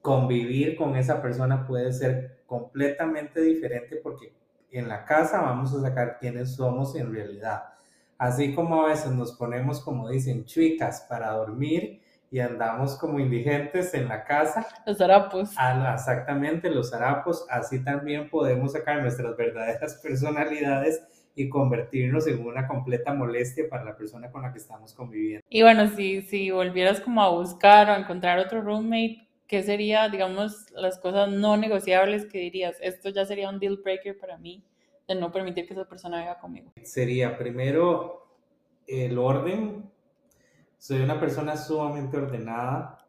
convivir 0.00 0.76
con 0.76 0.96
esa 0.96 1.20
persona 1.20 1.66
puede 1.66 1.92
ser 1.92 2.42
completamente 2.46 3.40
diferente 3.40 3.96
porque 3.96 4.32
en 4.70 4.88
la 4.88 5.04
casa 5.04 5.40
vamos 5.40 5.74
a 5.74 5.80
sacar 5.80 6.18
quiénes 6.18 6.54
somos 6.54 6.94
en 6.96 7.12
realidad 7.12 7.64
Así 8.20 8.54
como 8.54 8.84
a 8.84 8.88
veces 8.88 9.12
nos 9.12 9.32
ponemos, 9.32 9.80
como 9.80 10.10
dicen, 10.10 10.44
chuicas 10.44 11.06
para 11.08 11.30
dormir 11.30 12.02
y 12.30 12.40
andamos 12.40 12.98
como 12.98 13.18
indigentes 13.18 13.94
en 13.94 14.08
la 14.08 14.24
casa. 14.24 14.66
Los 14.84 15.00
harapos. 15.00 15.52
Ah, 15.56 15.94
exactamente, 15.94 16.68
los 16.68 16.92
harapos. 16.92 17.46
Así 17.48 17.82
también 17.82 18.28
podemos 18.28 18.72
sacar 18.72 19.00
nuestras 19.00 19.34
verdaderas 19.38 19.94
personalidades 20.02 21.02
y 21.34 21.48
convertirnos 21.48 22.26
en 22.26 22.46
una 22.46 22.68
completa 22.68 23.14
molestia 23.14 23.64
para 23.70 23.84
la 23.84 23.96
persona 23.96 24.30
con 24.30 24.42
la 24.42 24.52
que 24.52 24.58
estamos 24.58 24.92
conviviendo. 24.92 25.42
Y 25.48 25.62
bueno, 25.62 25.88
si, 25.88 26.20
si 26.20 26.50
volvieras 26.50 27.00
como 27.00 27.22
a 27.22 27.30
buscar 27.30 27.88
o 27.88 27.92
a 27.94 27.96
encontrar 27.96 28.38
otro 28.38 28.60
roommate, 28.60 29.26
¿qué 29.46 29.62
sería, 29.62 30.10
digamos, 30.10 30.70
las 30.72 30.98
cosas 30.98 31.30
no 31.30 31.56
negociables 31.56 32.26
que 32.26 32.36
dirías? 32.36 32.76
Esto 32.82 33.08
ya 33.08 33.24
sería 33.24 33.48
un 33.48 33.58
deal 33.58 33.78
breaker 33.82 34.18
para 34.18 34.36
mí 34.36 34.62
de 35.10 35.20
no 35.20 35.32
permitir 35.32 35.66
que 35.66 35.74
esa 35.74 35.88
persona 35.88 36.20
viva 36.20 36.38
conmigo? 36.38 36.72
Sería 36.84 37.36
primero 37.36 38.28
el 38.86 39.18
orden. 39.18 39.90
Soy 40.78 41.00
una 41.02 41.18
persona 41.18 41.56
sumamente 41.56 42.16
ordenada, 42.16 43.06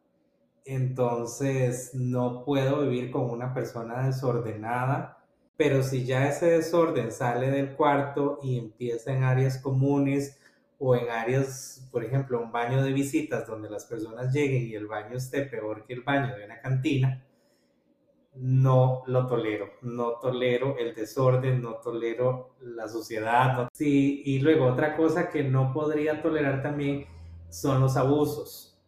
entonces 0.66 1.92
no 1.94 2.44
puedo 2.44 2.82
vivir 2.82 3.12
con 3.12 3.30
una 3.30 3.54
persona 3.54 4.08
desordenada, 4.08 5.24
pero 5.56 5.84
si 5.84 6.04
ya 6.04 6.28
ese 6.28 6.48
desorden 6.48 7.12
sale 7.12 7.52
del 7.52 7.76
cuarto 7.76 8.40
y 8.42 8.58
empieza 8.58 9.14
en 9.14 9.24
áreas 9.24 9.60
comunes 9.60 10.40
o 10.80 10.96
en 10.96 11.08
áreas, 11.10 11.88
por 11.92 12.04
ejemplo, 12.04 12.42
un 12.42 12.52
baño 12.52 12.84
de 12.84 12.92
visitas 12.92 13.46
donde 13.46 13.70
las 13.70 13.86
personas 13.86 14.34
lleguen 14.34 14.68
y 14.68 14.74
el 14.74 14.88
baño 14.88 15.16
esté 15.16 15.44
peor 15.44 15.86
que 15.86 15.94
el 15.94 16.02
baño 16.02 16.36
de 16.36 16.46
una 16.46 16.60
cantina, 16.60 17.24
no 18.36 19.04
lo 19.08 19.28
tolero, 19.28 19.72
no 19.82 20.13
tolero 20.20 20.78
el 20.78 20.96
desorden, 20.96 21.62
no 21.62 21.76
tolero 21.76 22.56
la 22.62 22.88
suciedad. 22.88 23.67
Sí, 23.74 24.24
y 24.26 24.39
luego 24.39 24.65
otra 24.65 24.96
cosa 24.96 25.30
que 25.30 25.44
no 25.44 25.74
podría 25.74 26.22
tolerar 26.22 26.62
también 26.62 27.06
son 27.50 27.82
los 27.82 27.98
abusos. 27.98 28.80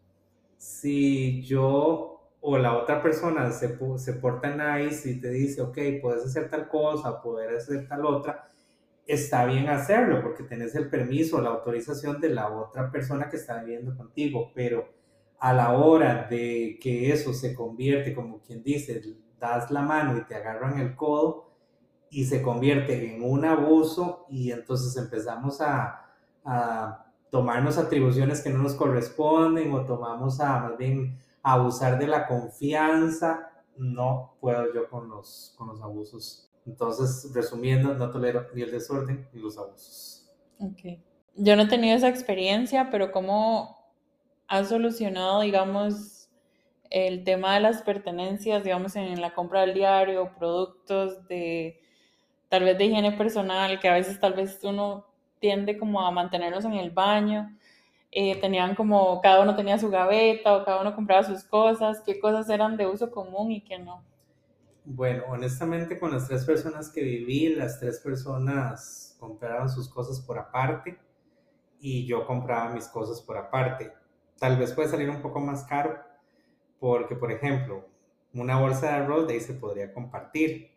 Si 0.58 1.44
yo 1.44 2.14
o 2.46 2.58
la 2.58 2.78
otra 2.78 3.02
persona 3.02 3.52
se, 3.52 3.78
se 3.98 4.14
porta 4.14 4.50
nice 4.50 5.10
y 5.10 5.20
te 5.20 5.30
dice, 5.30 5.62
ok, 5.62 5.78
puedes 6.02 6.26
hacer 6.26 6.50
tal 6.50 6.68
cosa, 6.68 7.22
poder 7.22 7.56
hacer 7.56 7.88
tal 7.88 8.06
otra, 8.06 8.50
está 9.06 9.46
bien 9.46 9.70
hacerlo 9.70 10.22
porque 10.22 10.44
tenés 10.44 10.76
el 10.76 10.90
permiso, 10.90 11.42
la 11.42 11.50
autorización 11.50 12.20
de 12.20 12.30
la 12.30 12.50
otra 12.50 12.92
persona 12.92 13.30
que 13.30 13.38
está 13.38 13.62
viviendo 13.64 13.96
contigo, 13.96 14.52
pero 14.54 14.90
a 15.40 15.54
la 15.54 15.74
hora 15.74 16.28
de 16.30 16.78
que 16.82 17.12
eso 17.12 17.34
se 17.34 17.54
convierte, 17.54 18.14
como 18.14 18.42
quien 18.42 18.64
dice, 18.64 19.02
das 19.44 19.70
la 19.72 19.82
mano 19.82 20.18
y 20.18 20.22
te 20.22 20.36
agarran 20.36 20.80
el 20.80 20.96
codo 20.96 21.52
y 22.10 22.26
se 22.26 22.42
convierte 22.42 23.14
en 23.14 23.24
un 23.24 23.44
abuso 23.44 24.26
y 24.30 24.52
entonces 24.52 24.96
empezamos 24.98 25.60
a, 25.62 26.06
a 26.46 27.06
tomarnos 27.30 27.78
atribuciones 27.78 28.42
que 28.42 28.50
no 28.50 28.60
nos 28.64 28.76
corresponden 28.76 29.74
o 29.74 29.86
tomamos 29.86 30.40
a 30.40 30.60
más 30.60 30.78
bien 30.78 31.18
abusar 31.42 32.00
de 32.00 32.08
la 32.08 32.28
confianza, 32.28 33.52
no 33.76 34.36
puedo 34.40 34.74
yo 34.74 34.90
con 34.90 35.10
los, 35.10 35.54
con 35.58 35.68
los 35.68 35.82
abusos. 35.82 36.50
Entonces, 36.66 37.34
resumiendo, 37.34 37.94
no 37.96 38.10
tolero 38.10 38.48
ni 38.54 38.62
el 38.62 38.72
desorden 38.72 39.28
ni 39.34 39.42
los 39.42 39.58
abusos. 39.58 40.32
Ok. 40.60 41.00
Yo 41.36 41.56
no 41.56 41.64
he 41.64 41.68
tenido 41.68 41.98
esa 41.98 42.08
experiencia, 42.08 42.90
pero 42.90 43.12
¿cómo 43.12 43.84
has 44.48 44.70
solucionado, 44.70 45.42
digamos, 45.42 46.13
el 46.90 47.24
tema 47.24 47.56
de 47.56 47.62
las 47.62 47.82
pertenencias, 47.82 48.64
digamos, 48.64 48.96
en 48.96 49.20
la 49.20 49.34
compra 49.34 49.62
del 49.62 49.74
diario, 49.74 50.32
productos 50.38 51.28
de 51.28 51.80
tal 52.50 52.64
vez 52.64 52.78
de 52.78 52.86
higiene 52.86 53.12
personal, 53.14 53.80
que 53.80 53.90
a 53.90 53.94
veces 53.94 54.20
tal 54.20 54.34
vez 54.34 54.60
uno 54.64 55.08
tiende 55.40 55.78
como 55.78 56.00
a 56.00 56.12
mantenerlos 56.12 56.66
en 56.66 56.74
el 56.74 56.92
baño? 56.92 57.58
Eh, 58.12 58.40
tenían 58.40 58.76
como, 58.76 59.20
cada 59.22 59.42
uno 59.42 59.56
tenía 59.56 59.80
su 59.80 59.90
gaveta 59.90 60.56
o 60.56 60.64
cada 60.64 60.80
uno 60.80 60.96
compraba 60.96 61.24
sus 61.24 61.44
cosas, 61.44 62.02
qué 62.06 62.20
cosas 62.20 62.48
eran 62.50 62.78
de 62.78 62.86
uso 62.86 63.10
común 63.10 63.52
y 63.52 63.62
qué 63.62 63.80
no. 63.80 64.04
Bueno, 64.86 65.24
honestamente 65.30 65.98
con 65.98 66.12
las 66.12 66.28
tres 66.28 66.46
personas 66.46 66.90
que 66.92 67.02
viví, 67.02 67.56
las 67.56 67.80
tres 67.80 68.00
personas 68.00 69.18
compraban 69.20 69.70
sus 69.70 69.90
cosas 69.90 70.22
por 70.22 70.38
aparte 70.38 71.00
y 71.80 72.06
yo 72.06 72.28
compraba 72.28 72.70
mis 72.70 72.88
cosas 72.88 73.20
por 73.20 73.36
aparte. 73.36 73.92
Tal 74.38 74.58
vez 74.58 74.74
puede 74.74 74.90
salir 74.90 75.10
un 75.10 75.22
poco 75.22 75.40
más 75.40 75.64
caro 75.64 75.98
porque, 76.84 77.16
por 77.16 77.32
ejemplo, 77.32 77.88
una 78.34 78.60
bolsa 78.60 78.88
de 78.88 78.94
arroz 79.04 79.26
de 79.26 79.36
ahí 79.36 79.40
se 79.40 79.54
podría 79.54 79.94
compartir, 79.94 80.70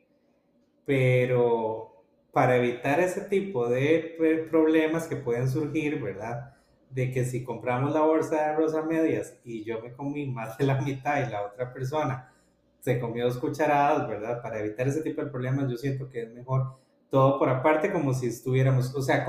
pero 0.85 2.05
para 2.31 2.55
evitar 2.59 3.01
ese 3.01 3.23
tipo 3.23 3.69
de 3.69 4.47
problemas 4.49 5.09
que 5.09 5.17
pueden 5.17 5.49
surgir, 5.49 6.01
¿verdad? 6.01 6.55
de 6.91 7.11
que 7.11 7.25
si 7.25 7.43
compramos 7.43 7.93
la 7.93 8.03
bolsa 8.03 8.37
de 8.37 8.43
arroz 8.43 8.73
a 8.77 8.85
medias 8.85 9.37
y 9.45 9.65
yo 9.65 9.83
me 9.83 9.95
comí 9.95 10.29
más 10.29 10.57
de 10.59 10.67
la 10.67 10.81
mitad 10.81 11.27
y 11.27 11.29
la 11.29 11.43
otra 11.43 11.73
persona 11.73 12.33
se 12.79 13.01
comió 13.01 13.25
dos 13.25 13.39
cucharadas, 13.39 14.09
¿verdad? 14.09 14.41
Para 14.41 14.61
evitar 14.61 14.87
ese 14.87 15.03
tipo 15.03 15.25
de 15.25 15.31
problemas, 15.33 15.69
yo 15.69 15.77
siento 15.77 16.09
que 16.09 16.23
es 16.23 16.33
mejor 16.33 16.77
todo 17.11 17.41
por 17.41 17.49
aparte, 17.49 17.91
como 17.91 18.15
si 18.15 18.29
estuviéramos, 18.29 18.95
o 18.95 19.03
sea, 19.03 19.27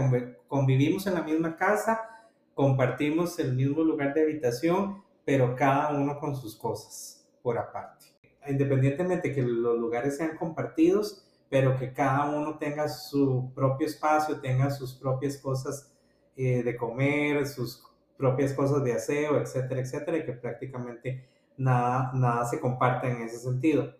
convivimos 0.48 1.08
en 1.08 1.16
la 1.16 1.24
misma 1.24 1.56
casa, 1.56 2.08
compartimos 2.54 3.40
el 3.40 3.56
mismo 3.56 3.84
lugar 3.84 4.13
de 4.13 4.22
habitación, 4.22 5.07
pero 5.28 5.58
cada 5.58 5.90
uno 5.90 6.18
con 6.22 6.38
sus 6.38 6.56
cosas 6.56 7.28
por 7.42 7.58
aparte. 7.58 8.06
Independientemente 8.48 9.34
que 9.34 9.42
los 9.42 9.78
lugares 9.78 10.16
sean 10.16 10.38
compartidos, 10.38 11.28
pero 11.50 11.78
que 11.78 11.92
cada 11.92 12.30
uno 12.30 12.58
tenga 12.58 12.88
su 12.88 13.52
propio 13.54 13.88
espacio, 13.88 14.40
tenga 14.40 14.72
sus 14.72 14.94
propias 14.94 15.38
cosas 15.38 15.92
eh, 16.38 16.63
de 16.63 16.78
comer, 16.78 17.46
sus 17.46 17.84
propias 18.18 18.54
cosas 18.54 18.86
de 18.86 18.94
aseo, 18.94 19.38
etcétera, 19.42 19.82
etcétera, 19.82 20.18
y 20.18 20.26
que 20.26 20.32
prácticamente 20.32 21.28
nada, 21.58 22.10
nada 22.13 22.46
se 22.46 22.62
comparte 22.62 23.10
en 23.10 23.24
ese 23.24 23.40
sentido. 23.40 23.98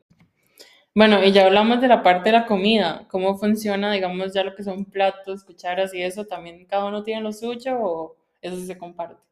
Bueno, 0.96 1.22
y 1.22 1.34
ya 1.34 1.46
hablamos 1.46 1.82
de 1.82 1.90
la 1.90 2.04
parte 2.04 2.30
de 2.30 2.38
la 2.38 2.46
comida, 2.46 3.06
cómo 3.12 3.38
funciona, 3.38 3.92
digamos, 3.92 4.34
ya 4.34 4.46
lo 4.46 4.56
que 4.56 4.63
son 4.63 4.86
platos, 4.86 5.44
cucharas 5.44 5.94
y 5.94 6.02
eso, 6.02 6.26
también 6.26 6.66
cada 6.68 6.86
uno 6.86 7.04
tiene 7.04 7.20
lo 7.20 7.34
suyo 7.34 7.78
o 7.82 8.16
eso 8.42 8.56
se 8.66 8.78
comparte. 8.78 9.27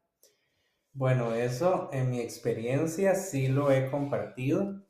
Bueno, 0.96 1.36
eso 1.36 1.90
en 1.92 2.10
mi 2.10 2.20
experiencia 2.22 3.14
sí 3.16 3.48
lo 3.50 3.70
he 3.72 3.92
compartido. 3.92 4.82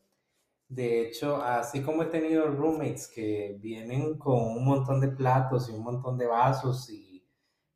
De 0.69 1.01
hecho, 1.01 1.37
así 1.43 1.81
como 1.83 2.03
he 2.03 2.07
tenido 2.07 2.47
roommates 2.47 3.07
que 3.07 3.57
vienen 3.61 4.17
con 4.17 4.41
un 4.41 4.65
montón 4.65 5.01
de 5.01 5.09
platos 5.09 5.69
y 5.69 5.73
un 5.73 5.83
montón 5.83 6.17
de 6.17 6.27
vasos 6.27 6.89
y 6.89 7.15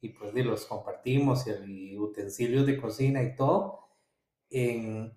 y 0.02 0.10
pues 0.10 0.34
de 0.34 0.44
los 0.44 0.66
compartimos 0.66 1.46
y, 1.48 1.98
utensilios 1.98 2.66
de 2.66 2.80
cocina 2.80 3.24
y 3.24 3.36
todo. 3.36 3.80
En, 4.50 5.14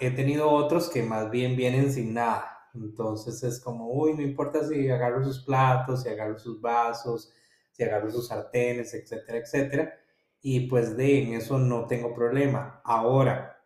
he 0.00 0.10
tenido 0.12 0.50
otros 0.50 0.88
que 0.90 1.02
más 1.02 1.30
bien 1.30 1.56
vienen 1.56 1.92
sin 1.92 2.14
nada. 2.14 2.68
Entonces 2.74 3.42
es 3.42 3.60
como, 3.60 3.90
uy, 3.92 4.14
no 4.14 4.22
importa 4.22 4.66
si 4.66 4.88
agarro 4.90 5.24
sus 5.24 5.44
platos, 5.44 6.02
si 6.04 6.08
agarro 6.10 6.38
sus 6.38 6.60
vasos, 6.60 7.32
si 7.72 7.82
agarro 7.84 8.10
sus 8.10 8.28
sartenes, 8.28 8.94
etcétera, 8.94 9.38
etcétera. 9.38 9.94
Y 10.42 10.68
pues 10.68 10.96
de 10.96 11.22
en 11.22 11.34
eso 11.34 11.58
no 11.58 11.86
tengo 11.86 12.14
problema. 12.14 12.82
Ahora, 12.84 13.60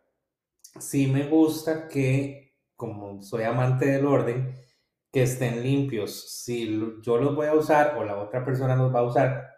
sí 0.79 1.07
me 1.07 1.27
gusta 1.27 1.87
que, 1.87 2.55
como 2.75 3.21
soy 3.23 3.43
amante 3.43 3.87
del 3.87 4.05
orden, 4.05 4.55
que 5.11 5.23
estén 5.23 5.63
limpios. 5.63 6.43
Si 6.43 6.79
yo 7.01 7.17
los 7.17 7.35
voy 7.35 7.47
a 7.47 7.55
usar 7.55 7.97
o 7.97 8.03
la 8.03 8.17
otra 8.17 8.45
persona 8.45 8.75
los 8.75 8.93
va 8.93 8.99
a 8.99 9.03
usar, 9.03 9.55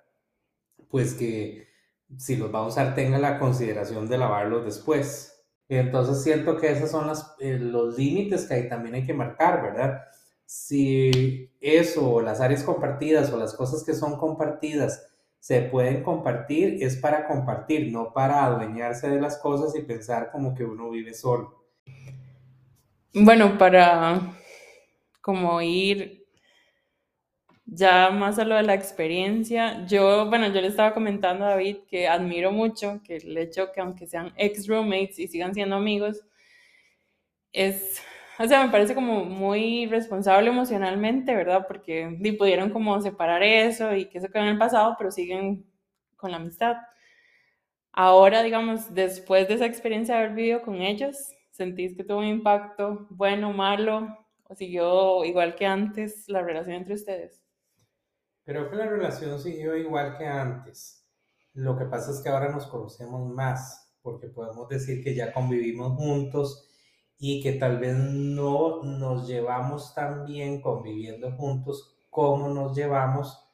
pues 0.90 1.14
que 1.14 1.68
si 2.18 2.38
los 2.38 2.54
va 2.54 2.60
a 2.60 2.68
usar 2.68 2.96
tenga 2.96 3.20
la 3.20 3.40
consideración 3.40 4.08
de 4.08 4.18
lavarlos 4.18 4.66
después. 4.66 5.46
Entonces 5.68 6.24
siento 6.24 6.58
que 6.58 6.72
esos 6.72 6.90
son 6.92 7.12
eh, 7.40 7.60
los 7.60 7.98
límites 7.98 8.46
que 8.48 8.64
también 8.64 8.96
hay 8.96 9.06
que 9.06 9.14
marcar, 9.14 9.62
¿verdad? 9.62 10.02
Si 10.46 11.52
eso, 11.62 12.12
o 12.14 12.22
las 12.22 12.42
áreas 12.42 12.64
compartidas 12.64 13.32
o 13.32 13.38
las 13.38 13.54
cosas 13.54 13.84
que 13.84 13.94
son 13.94 14.18
compartidas 14.18 15.09
se 15.40 15.62
pueden 15.62 16.04
compartir, 16.04 16.78
es 16.82 16.98
para 16.98 17.28
compartir, 17.28 17.92
no 17.92 18.14
para 18.14 18.46
adueñarse 18.46 19.10
de 19.10 19.22
las 19.22 19.38
cosas 19.38 19.76
y 19.76 19.82
pensar 19.82 20.32
como 20.32 20.54
que 20.54 20.64
uno 20.64 20.90
vive 20.90 21.14
solo. 21.14 21.66
Bueno, 23.14 23.58
para 23.58 24.22
como 25.22 25.62
ir 25.62 26.20
ya 27.66 28.10
más 28.10 28.40
a 28.40 28.46
lo 28.46 28.56
de 28.56 28.64
la 28.64 28.74
experiencia, 28.74 29.86
yo, 29.86 30.28
bueno, 30.28 30.48
yo 30.48 30.62
le 30.62 30.68
estaba 30.68 30.94
comentando 30.94 31.46
a 31.46 31.50
David 31.50 31.78
que 31.88 32.08
admiro 32.08 32.52
mucho 32.52 33.02
que 33.04 33.18
el 33.18 33.38
hecho 33.38 33.72
que 33.72 33.82
aunque 33.82 34.08
sean 34.08 34.34
ex 34.38 34.68
roommates 34.68 35.20
y 35.20 35.28
sigan 35.28 35.54
siendo 35.54 35.76
amigos, 35.76 36.22
es, 37.52 38.02
o 38.42 38.48
sea, 38.48 38.66
me 38.66 38.72
parece 38.72 38.96
como 38.96 39.26
muy 39.26 39.86
responsable 39.88 40.50
emocionalmente, 40.50 41.36
¿verdad? 41.36 41.66
Porque 41.68 42.16
ni 42.20 42.32
pudieron 42.32 42.70
como 42.70 43.02
separar 43.02 43.44
eso 43.44 43.94
y 43.94 44.08
que 44.08 44.20
eso 44.20 44.30
quedó 44.30 44.44
en 44.44 44.50
el 44.50 44.58
pasado, 44.58 44.96
pero 44.98 45.12
siguen 45.12 45.70
con 46.16 46.32
la 46.32 46.38
amistad. 46.38 46.78
Ahora, 47.92 48.42
digamos, 48.42 48.94
después 48.94 49.50
de 49.50 49.56
esa 49.56 49.66
experiencia 49.66 50.16
de 50.16 50.22
haber 50.22 50.36
vivido 50.36 50.62
con 50.62 50.76
ellos, 50.76 51.18
¿sentís 51.52 51.98
que 51.98 52.06
tuvo 52.06 52.20
un 52.20 52.28
impacto 52.28 53.08
bueno, 53.10 53.52
malo, 53.52 54.08
o 54.44 54.56
siguió 54.56 55.26
igual 55.26 55.56
que 55.56 55.66
antes 55.66 56.24
la 56.30 56.42
relación 56.42 56.78
entre 56.78 56.94
ustedes? 56.94 57.42
Creo 58.46 58.70
que 58.70 58.78
la 58.78 58.88
relación 58.88 59.38
siguió 59.38 59.76
igual 59.76 60.18
que 60.18 60.26
antes. 60.26 61.06
Lo 61.54 61.78
que 61.78 61.86
pasa 61.86 62.12
es 62.12 62.22
que 62.22 62.30
ahora 62.30 62.50
nos 62.50 62.68
conocemos 62.68 63.28
más, 63.34 63.98
porque 64.02 64.28
podemos 64.28 64.70
decir 64.70 65.04
que 65.04 65.14
ya 65.14 65.34
convivimos 65.34 65.98
juntos 65.98 66.69
y 67.20 67.44
que 67.44 67.52
tal 67.54 67.80
vez 67.80 67.96
no 67.98 68.82
nos 68.84 69.28
llevamos 69.28 69.94
tan 69.94 70.26
bien 70.26 70.62
conviviendo 70.62 71.32
juntos 71.34 71.98
como 72.10 72.48
nos 72.50 72.76
llevamos 72.76 73.46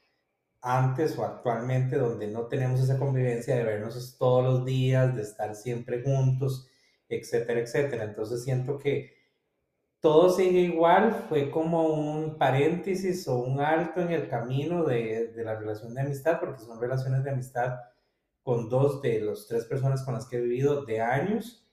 antes 0.62 1.18
o 1.18 1.26
actualmente, 1.26 1.98
donde 1.98 2.28
no 2.28 2.48
tenemos 2.48 2.80
esa 2.80 2.98
convivencia 2.98 3.56
de 3.56 3.64
vernos 3.64 4.18
todos 4.18 4.44
los 4.44 4.66
días, 4.66 5.16
de 5.16 5.24
estar 5.24 5.56
siempre 5.56 6.04
juntos, 6.04 6.68
etcétera, 7.10 7.60
etcétera. 7.60 8.04
Entonces 8.04 8.44
siento 8.44 8.78
que 8.78 9.14
todo 10.00 10.30
sigue 10.30 10.60
igual, 10.60 11.26
fue 11.28 11.50
como 11.50 11.88
un 11.88 12.38
paréntesis 12.38 13.28
o 13.28 13.38
un 13.38 13.60
alto 13.60 14.02
en 14.02 14.12
el 14.12 14.28
camino 14.30 14.84
de, 14.84 15.32
de, 15.36 15.44
la 15.44 15.56
relación 15.56 15.96
de 15.96 16.02
amistad, 16.02 16.40
porque 16.40 16.60
son 16.60 16.80
relaciones 16.80 17.24
de 17.24 17.32
amistad 17.32 17.80
con 18.44 18.70
dos 18.70 19.02
de 19.02 19.22
las 19.22 19.48
tres 19.48 19.66
personas 19.66 20.04
con 20.04 20.14
las 20.14 20.28
que 20.28 20.38
he 20.38 20.42
vivido 20.42 20.86
de 20.86 21.02
años, 21.02 21.65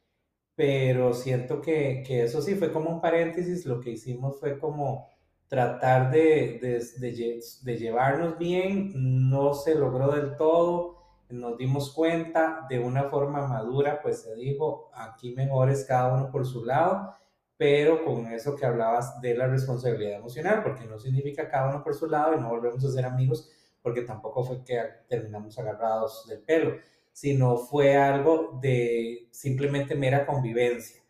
pero 0.54 1.14
siento 1.14 1.60
que, 1.60 2.02
que 2.06 2.24
eso 2.24 2.42
sí 2.42 2.54
fue 2.54 2.72
como 2.72 2.90
un 2.90 3.00
paréntesis, 3.00 3.66
lo 3.66 3.80
que 3.80 3.90
hicimos 3.90 4.38
fue 4.38 4.58
como 4.58 5.08
tratar 5.48 6.10
de, 6.10 6.58
de, 6.98 7.40
de, 7.62 7.76
llevarnos 7.76 8.38
bien, 8.38 8.92
no 9.28 9.52
se 9.52 9.74
logró 9.74 10.12
del 10.12 10.36
todo, 10.36 10.96
nos 11.28 11.58
dimos 11.58 11.92
cuenta 11.92 12.66
de 12.70 12.78
una 12.78 13.04
forma 13.04 13.46
madura, 13.46 14.00
pues 14.02 14.22
se 14.22 14.34
dijo, 14.34 14.90
aquí 14.94 15.34
mejor 15.34 15.70
es 15.70 15.84
cada 15.84 16.14
uno 16.14 16.30
por 16.30 16.46
su 16.46 16.64
lado, 16.64 17.14
pero 17.58 18.04
con 18.04 18.26
eso 18.28 18.56
que 18.56 18.64
hablabas 18.64 19.20
de 19.20 19.34
la 19.34 19.46
responsabilidad 19.46 20.18
emocional, 20.18 20.62
porque 20.62 20.86
no 20.86 20.98
significa 20.98 21.48
cada 21.48 21.68
uno 21.68 21.84
por 21.84 21.94
su 21.94 22.06
lado 22.08 22.34
y 22.34 22.40
no 22.40 22.48
volvemos 22.48 22.82
a 22.84 22.90
ser 22.90 23.04
amigos, 23.04 23.50
porque 23.82 24.02
tampoco 24.02 24.42
fue 24.44 24.64
que 24.64 24.80
terminamos 25.08 25.58
agarrados 25.58 26.26
del 26.28 26.40
pelo, 26.40 26.76
sino 27.12 27.56
fue 27.56 27.96
algo 27.96 28.58
de 28.60 29.28
simplemente 29.30 29.94
mera 29.94 30.26
convivencia. 30.26 31.02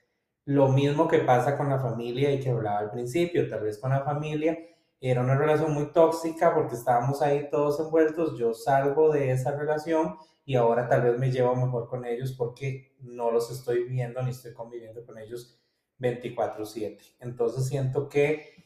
Lo 0.44 0.68
mismo 0.68 1.08
que 1.08 1.20
pasa 1.20 1.56
con 1.56 1.68
la 1.68 1.80
familia 1.80 2.32
y 2.32 2.40
que 2.40 2.50
hablaba 2.50 2.78
al 2.80 2.90
principio, 2.90 3.48
tal 3.48 3.62
vez 3.62 3.78
con 3.78 3.90
la 3.90 4.02
familia 4.04 4.58
era 5.00 5.20
una 5.20 5.36
relación 5.36 5.74
muy 5.74 5.92
tóxica 5.92 6.54
porque 6.54 6.76
estábamos 6.76 7.22
ahí 7.22 7.48
todos 7.50 7.80
envueltos, 7.80 8.38
yo 8.38 8.54
salgo 8.54 9.12
de 9.12 9.32
esa 9.32 9.50
relación 9.50 10.16
y 10.44 10.54
ahora 10.54 10.88
tal 10.88 11.02
vez 11.02 11.18
me 11.18 11.30
llevo 11.30 11.56
mejor 11.56 11.88
con 11.88 12.04
ellos 12.04 12.32
porque 12.38 12.94
no 13.00 13.30
los 13.32 13.50
estoy 13.50 13.84
viendo 13.88 14.22
ni 14.22 14.30
estoy 14.30 14.52
conviviendo 14.54 15.04
con 15.04 15.18
ellos 15.18 15.60
24/7. 15.98 17.16
Entonces 17.20 17.66
siento 17.66 18.08
que 18.08 18.62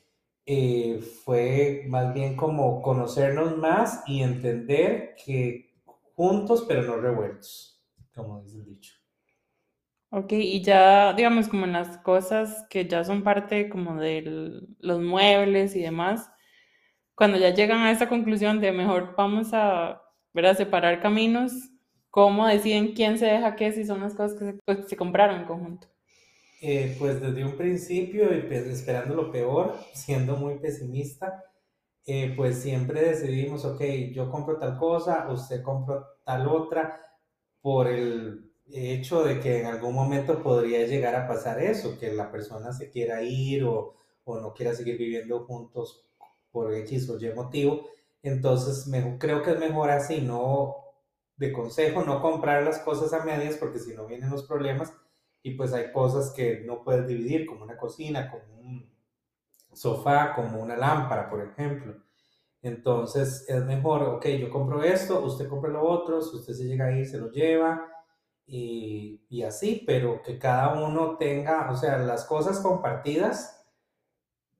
eh, 0.46 1.00
fue 1.24 1.84
más 1.88 2.14
bien 2.14 2.36
como 2.36 2.82
conocernos 2.82 3.56
más 3.56 4.02
y 4.06 4.22
entender 4.22 5.16
que 5.24 5.65
juntos 6.16 6.64
pero 6.66 6.82
no 6.82 6.96
revueltos, 6.96 7.80
como 8.14 8.42
dice 8.42 8.58
el 8.58 8.64
dicho. 8.64 8.94
Ok, 10.10 10.32
y 10.32 10.62
ya, 10.62 11.12
digamos, 11.12 11.48
como 11.48 11.66
en 11.66 11.72
las 11.72 11.98
cosas 11.98 12.64
que 12.70 12.86
ya 12.88 13.04
son 13.04 13.22
parte 13.22 13.68
como 13.68 14.00
de 14.00 14.22
los 14.78 15.00
muebles 15.00 15.76
y 15.76 15.82
demás, 15.82 16.30
cuando 17.14 17.38
ya 17.38 17.52
llegan 17.52 17.80
a 17.80 17.90
esa 17.90 18.08
conclusión 18.08 18.60
de 18.60 18.72
mejor 18.72 19.14
vamos 19.16 19.48
a, 19.52 20.00
ver, 20.32 20.46
a 20.46 20.54
separar 20.54 21.00
caminos, 21.00 21.52
¿cómo 22.08 22.46
deciden 22.46 22.94
quién 22.94 23.18
se 23.18 23.26
deja 23.26 23.56
qué 23.56 23.72
si 23.72 23.84
son 23.84 24.00
las 24.00 24.14
cosas 24.14 24.38
que 24.38 24.44
se, 24.46 24.58
pues, 24.64 24.88
se 24.88 24.96
compraron 24.96 25.40
en 25.40 25.46
conjunto? 25.46 25.88
Eh, 26.62 26.96
pues 26.98 27.20
desde 27.20 27.44
un 27.44 27.56
principio, 27.56 28.28
pues, 28.48 28.66
esperando 28.66 29.14
lo 29.14 29.30
peor, 29.30 29.76
siendo 29.92 30.36
muy 30.36 30.58
pesimista, 30.58 31.42
eh, 32.06 32.32
pues 32.36 32.62
siempre 32.62 33.02
decidimos, 33.02 33.64
ok, 33.64 33.82
yo 34.12 34.30
compro 34.30 34.58
tal 34.58 34.78
cosa, 34.78 35.28
usted 35.30 35.62
compra 35.62 36.06
tal 36.24 36.48
otra, 36.48 37.00
por 37.60 37.88
el 37.88 38.52
hecho 38.68 39.24
de 39.24 39.40
que 39.40 39.60
en 39.60 39.66
algún 39.66 39.94
momento 39.94 40.42
podría 40.42 40.86
llegar 40.86 41.14
a 41.16 41.26
pasar 41.28 41.60
eso, 41.62 41.98
que 41.98 42.12
la 42.12 42.30
persona 42.30 42.72
se 42.72 42.90
quiera 42.90 43.22
ir 43.22 43.64
o, 43.64 43.96
o 44.24 44.40
no 44.40 44.54
quiera 44.54 44.74
seguir 44.74 44.98
viviendo 44.98 45.44
juntos 45.46 46.06
por 46.52 46.74
X 46.74 47.10
o 47.10 47.18
Y 47.18 47.32
motivo. 47.34 47.88
Entonces, 48.22 48.86
me, 48.86 49.18
creo 49.18 49.42
que 49.42 49.52
es 49.52 49.58
mejor 49.58 49.90
así, 49.90 50.20
no 50.20 50.76
de 51.36 51.52
consejo, 51.52 52.02
no 52.04 52.22
comprar 52.22 52.62
las 52.62 52.78
cosas 52.80 53.12
a 53.12 53.24
medias 53.24 53.56
porque 53.56 53.78
si 53.78 53.94
no 53.94 54.06
vienen 54.06 54.30
los 54.30 54.44
problemas 54.44 54.92
y 55.42 55.52
pues 55.54 55.72
hay 55.72 55.92
cosas 55.92 56.32
que 56.32 56.60
no 56.60 56.82
puedes 56.82 57.06
dividir, 57.06 57.46
como 57.46 57.64
una 57.64 57.76
cocina, 57.76 58.30
como 58.30 58.60
un 58.60 58.95
sofá, 59.76 60.34
como 60.34 60.60
una 60.60 60.76
lámpara, 60.76 61.28
por 61.28 61.42
ejemplo. 61.42 61.94
Entonces 62.62 63.44
es 63.48 63.64
mejor, 63.64 64.02
ok, 64.02 64.26
yo 64.26 64.50
compro 64.50 64.82
esto, 64.82 65.20
usted 65.24 65.48
compra 65.48 65.70
lo 65.70 65.82
otro, 65.84 66.20
si 66.22 66.36
usted 66.36 66.54
se 66.54 66.64
llega 66.64 66.86
a 66.86 66.92
ir, 66.92 67.06
se 67.06 67.18
lo 67.18 67.30
lleva, 67.30 67.86
y, 68.46 69.24
y, 69.28 69.42
así, 69.42 69.82
pero 69.86 70.22
que 70.22 70.38
cada 70.38 70.74
uno 70.74 71.16
tenga, 71.16 71.70
o 71.70 71.76
sea, 71.76 71.98
las 71.98 72.24
cosas 72.24 72.60
compartidas 72.60 73.56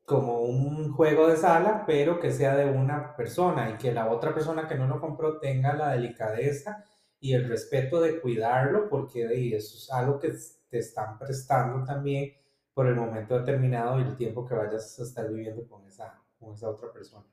como 0.05 0.42
un 0.42 0.92
juego 0.92 1.29
de 1.29 1.37
sala, 1.37 1.85
pero 1.87 2.20
que 2.20 2.31
sea 2.33 2.57
de 2.57 2.66
una 2.70 3.16
persona 3.16 3.70
y 3.70 3.79
que 3.79 3.92
la 3.92 4.11
otra 4.11 4.35
persona 4.35 4.68
que 4.68 4.76
no 4.76 4.87
lo 4.87 5.00
compró 5.00 5.38
tenga 5.40 5.74
la 5.74 5.90
delicadeza 5.92 6.85
y 7.20 7.35
el 7.35 7.48
respeto 7.48 8.00
de 8.00 8.20
cuidarlo, 8.20 8.88
porque 8.88 9.24
eso 9.57 9.76
es 9.76 9.90
algo 9.90 10.18
que 10.20 10.33
te 10.68 10.79
están 10.79 11.18
prestando 11.18 11.85
también 11.85 12.33
por 12.76 12.86
el 12.88 12.94
momento 12.94 13.38
determinado 13.38 13.98
y 13.98 14.02
el 14.02 14.16
tiempo 14.16 14.46
que 14.46 14.54
vayas 14.54 15.00
a 15.00 15.02
estar 15.02 15.26
viviendo 15.32 15.66
con 15.66 15.86
esa, 15.86 16.22
con 16.38 16.52
esa 16.52 16.68
otra 16.68 16.92
persona. 16.92 17.24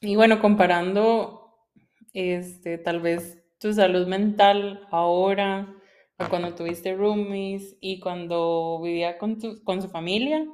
Y 0.00 0.16
bueno, 0.16 0.40
comparando, 0.40 1.68
este, 2.14 2.78
tal 2.78 3.02
vez 3.02 3.44
tu 3.58 3.74
salud 3.74 4.06
mental 4.06 4.88
ahora, 4.90 5.76
o 6.16 6.30
cuando 6.30 6.54
tuviste 6.54 6.94
roomies 6.94 7.76
y 7.82 8.00
cuando 8.00 8.80
vivía 8.82 9.18
con, 9.18 9.38
tu, 9.38 9.62
con 9.62 9.82
su 9.82 9.90
familia? 9.90 10.46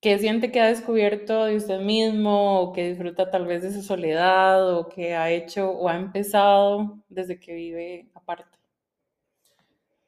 ¿Qué 0.00 0.18
siente 0.18 0.50
que 0.50 0.58
ha 0.60 0.66
descubierto 0.66 1.44
de 1.44 1.54
usted 1.54 1.78
mismo 1.78 2.60
o 2.60 2.72
que 2.72 2.88
disfruta 2.88 3.30
tal 3.30 3.46
vez 3.46 3.62
de 3.62 3.70
su 3.70 3.82
soledad 3.82 4.76
o 4.76 4.88
que 4.88 5.14
ha 5.14 5.30
hecho 5.30 5.70
o 5.70 5.88
ha 5.88 5.94
empezado 5.94 6.98
desde 7.08 7.38
que 7.38 7.54
vive 7.54 8.10
aparte? 8.14 8.61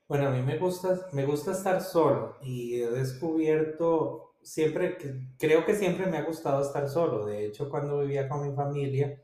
Bueno, 0.09 0.29
a 0.29 0.31
mí 0.31 0.43
me 0.43 0.59
gusta, 0.59 1.07
me 1.13 1.25
gusta 1.25 1.53
estar 1.53 1.81
solo 1.83 2.37
y 2.43 2.81
he 2.81 2.91
descubierto 2.91 4.35
siempre, 4.43 4.99
creo 5.39 5.65
que 5.65 5.75
siempre 5.75 6.07
me 6.07 6.19
ha 6.19 6.25
gustado 6.25 6.61
estar 6.63 6.89
solo. 6.89 7.25
De 7.27 7.47
hecho, 7.47 7.71
cuando 7.71 8.01
vivía 8.01 8.29
con 8.29 8.47
mi 8.47 8.55
familia, 8.55 9.23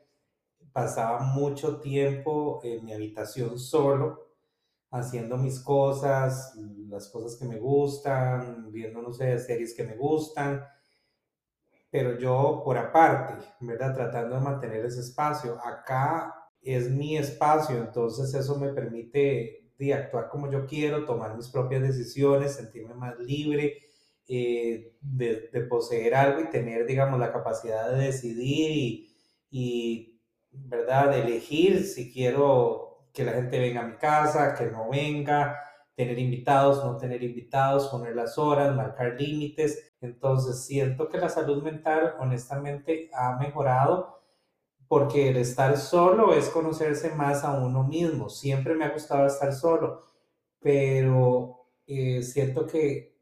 pasaba 0.72 1.20
mucho 1.20 1.80
tiempo 1.80 2.60
en 2.64 2.84
mi 2.84 2.92
habitación 2.94 3.58
solo, 3.58 4.28
haciendo 4.90 5.38
mis 5.38 5.60
cosas, 5.60 6.54
las 6.88 7.08
cosas 7.10 7.38
que 7.38 7.46
me 7.46 7.58
gustan, 7.60 8.72
viendo, 8.72 9.02
no 9.02 9.12
sé, 9.12 9.38
series 9.38 9.74
que 9.74 9.84
me 9.84 9.96
gustan, 9.96 10.64
pero 11.90 12.18
yo 12.18 12.62
por 12.64 12.78
aparte, 12.78 13.44
¿verdad? 13.60 13.94
Tratando 13.94 14.36
de 14.36 14.40
mantener 14.42 14.84
ese 14.84 15.00
espacio. 15.00 15.58
Acá 15.64 16.34
es 16.62 16.88
mi 16.90 17.16
espacio, 17.16 17.78
entonces 17.78 18.32
eso 18.34 18.56
me 18.58 18.72
permite 18.72 19.59
de 19.86 19.94
actuar 19.94 20.28
como 20.28 20.50
yo 20.50 20.66
quiero, 20.66 21.04
tomar 21.04 21.36
mis 21.36 21.48
propias 21.48 21.82
decisiones, 21.82 22.54
sentirme 22.54 22.94
más 22.94 23.18
libre. 23.18 23.78
Eh, 24.32 24.96
de, 25.00 25.48
de, 25.52 25.60
poseer 25.62 26.14
algo 26.14 26.40
y 26.42 26.50
tener, 26.50 26.86
digamos, 26.86 27.18
la 27.18 27.32
capacidad 27.32 27.90
de 27.90 28.04
decidir 28.04 28.70
y, 28.70 29.16
y 29.50 30.20
¿verdad? 30.52 31.18
Elegir 31.18 31.82
si 31.82 32.12
quiero 32.12 33.08
que 33.12 33.24
la 33.24 33.32
gente 33.32 33.58
venga 33.58 33.80
a 33.80 33.88
mi 33.88 33.96
casa, 33.96 34.54
que 34.54 34.66
no 34.66 34.88
venga, 34.88 35.58
tener 35.96 36.18
invitados, 36.18 36.84
no 36.84 36.96
tener 36.96 37.22
invitados, 37.22 37.88
poner 37.88 38.14
las 38.14 38.38
horas, 38.38 38.74
marcar 38.74 39.20
límites. 39.20 39.94
Entonces 40.00 40.64
siento 40.64 41.08
que 41.08 41.18
la 41.18 41.28
salud 41.28 41.62
mental 41.62 42.14
honestamente 42.20 43.10
ha 43.12 43.36
mejorado 43.36 44.19
porque 44.90 45.28
el 45.28 45.36
estar 45.36 45.78
solo 45.78 46.34
es 46.34 46.48
conocerse 46.48 47.14
más 47.14 47.44
a 47.44 47.52
uno 47.52 47.84
mismo. 47.84 48.28
Siempre 48.28 48.74
me 48.74 48.84
ha 48.84 48.90
gustado 48.90 49.24
estar 49.24 49.52
solo, 49.54 50.02
pero 50.58 51.68
eh, 51.86 52.24
siento 52.24 52.66
que 52.66 53.16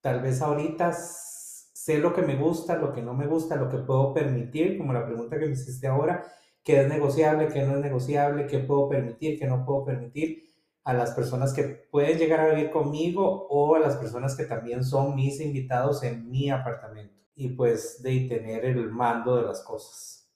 tal 0.00 0.20
vez 0.22 0.40
ahorita 0.40 0.92
sé 0.92 1.98
lo 1.98 2.14
que 2.14 2.22
me 2.22 2.36
gusta, 2.36 2.76
lo 2.76 2.92
que 2.92 3.02
no 3.02 3.12
me 3.14 3.26
gusta, 3.26 3.56
lo 3.56 3.68
que 3.68 3.78
puedo 3.78 4.14
permitir, 4.14 4.78
como 4.78 4.92
la 4.92 5.04
pregunta 5.04 5.36
que 5.36 5.46
me 5.46 5.54
hiciste 5.54 5.88
ahora, 5.88 6.24
qué 6.62 6.82
es 6.82 6.88
negociable, 6.88 7.48
qué 7.48 7.62
no 7.64 7.74
es 7.74 7.80
negociable, 7.80 8.46
qué 8.46 8.60
puedo 8.60 8.88
permitir, 8.88 9.36
qué 9.36 9.48
no 9.48 9.64
puedo 9.66 9.84
permitir 9.84 10.44
a 10.84 10.94
las 10.94 11.10
personas 11.10 11.52
que 11.52 11.64
pueden 11.90 12.18
llegar 12.18 12.38
a 12.38 12.54
vivir 12.54 12.70
conmigo 12.70 13.48
o 13.50 13.74
a 13.74 13.80
las 13.80 13.96
personas 13.96 14.36
que 14.36 14.44
también 14.44 14.84
son 14.84 15.16
mis 15.16 15.40
invitados 15.40 16.04
en 16.04 16.30
mi 16.30 16.50
apartamento 16.50 17.20
y 17.34 17.48
pues 17.48 18.00
de 18.00 18.28
tener 18.28 18.64
el 18.64 18.92
mando 18.92 19.34
de 19.34 19.42
las 19.42 19.60
cosas. 19.64 20.30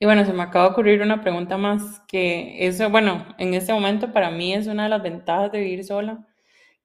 Y 0.00 0.06
bueno, 0.06 0.24
se 0.24 0.32
me 0.32 0.42
acaba 0.42 0.64
de 0.66 0.70
ocurrir 0.72 1.02
una 1.02 1.20
pregunta 1.20 1.56
más 1.58 2.00
que 2.08 2.66
eso, 2.66 2.88
bueno, 2.90 3.26
en 3.38 3.54
este 3.54 3.72
momento 3.72 4.12
para 4.12 4.30
mí 4.30 4.52
es 4.54 4.66
una 4.66 4.84
de 4.84 4.88
las 4.88 5.02
ventajas 5.02 5.52
de 5.52 5.60
vivir 5.60 5.84
sola, 5.84 6.26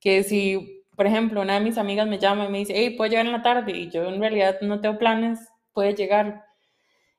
que 0.02 0.24
si, 0.24 0.86
por 0.98 1.08
ejemplo, 1.08 1.42
una 1.42 1.56
de 1.56 1.62
mis 1.62 1.78
amigas 1.78 2.08
me 2.08 2.20
llama 2.20 2.46
y 2.46 2.50
me 2.50 2.60
dice, 2.60 2.74
hey, 2.76 2.92
¿puedo 2.98 3.10
llegar 3.12 3.26
en 3.26 3.32
la 3.34 3.44
tarde? 3.44 3.72
Y 3.74 3.90
yo 3.92 4.06
en 4.10 4.20
realidad 4.20 4.58
no 4.62 4.82
tengo 4.82 4.98
planes, 5.00 5.40
puede 5.74 5.96
llegar, 5.96 6.46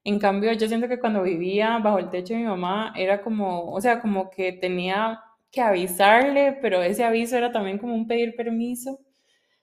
en 0.05 0.19
cambio, 0.21 0.53
yo 0.55 0.69
siento 0.69 0.89
que 0.89 1.01
cuando 1.01 1.23
vivía 1.23 1.79
bajo 1.79 1.99
el 2.01 2.11
techo 2.11 2.35
de 2.35 2.41
mi 2.41 2.47
mamá 2.47 2.93
era 2.97 3.23
como, 3.23 3.73
o 3.73 3.81
sea, 3.81 4.01
como 4.01 4.31
que 4.31 4.53
tenía 4.53 5.21
que 5.53 5.63
avisarle, 5.63 6.59
pero 6.63 6.83
ese 6.83 7.05
aviso 7.05 7.37
era 7.39 7.53
también 7.53 7.79
como 7.79 7.95
un 7.95 8.09
pedir 8.09 8.37
permiso. 8.37 9.01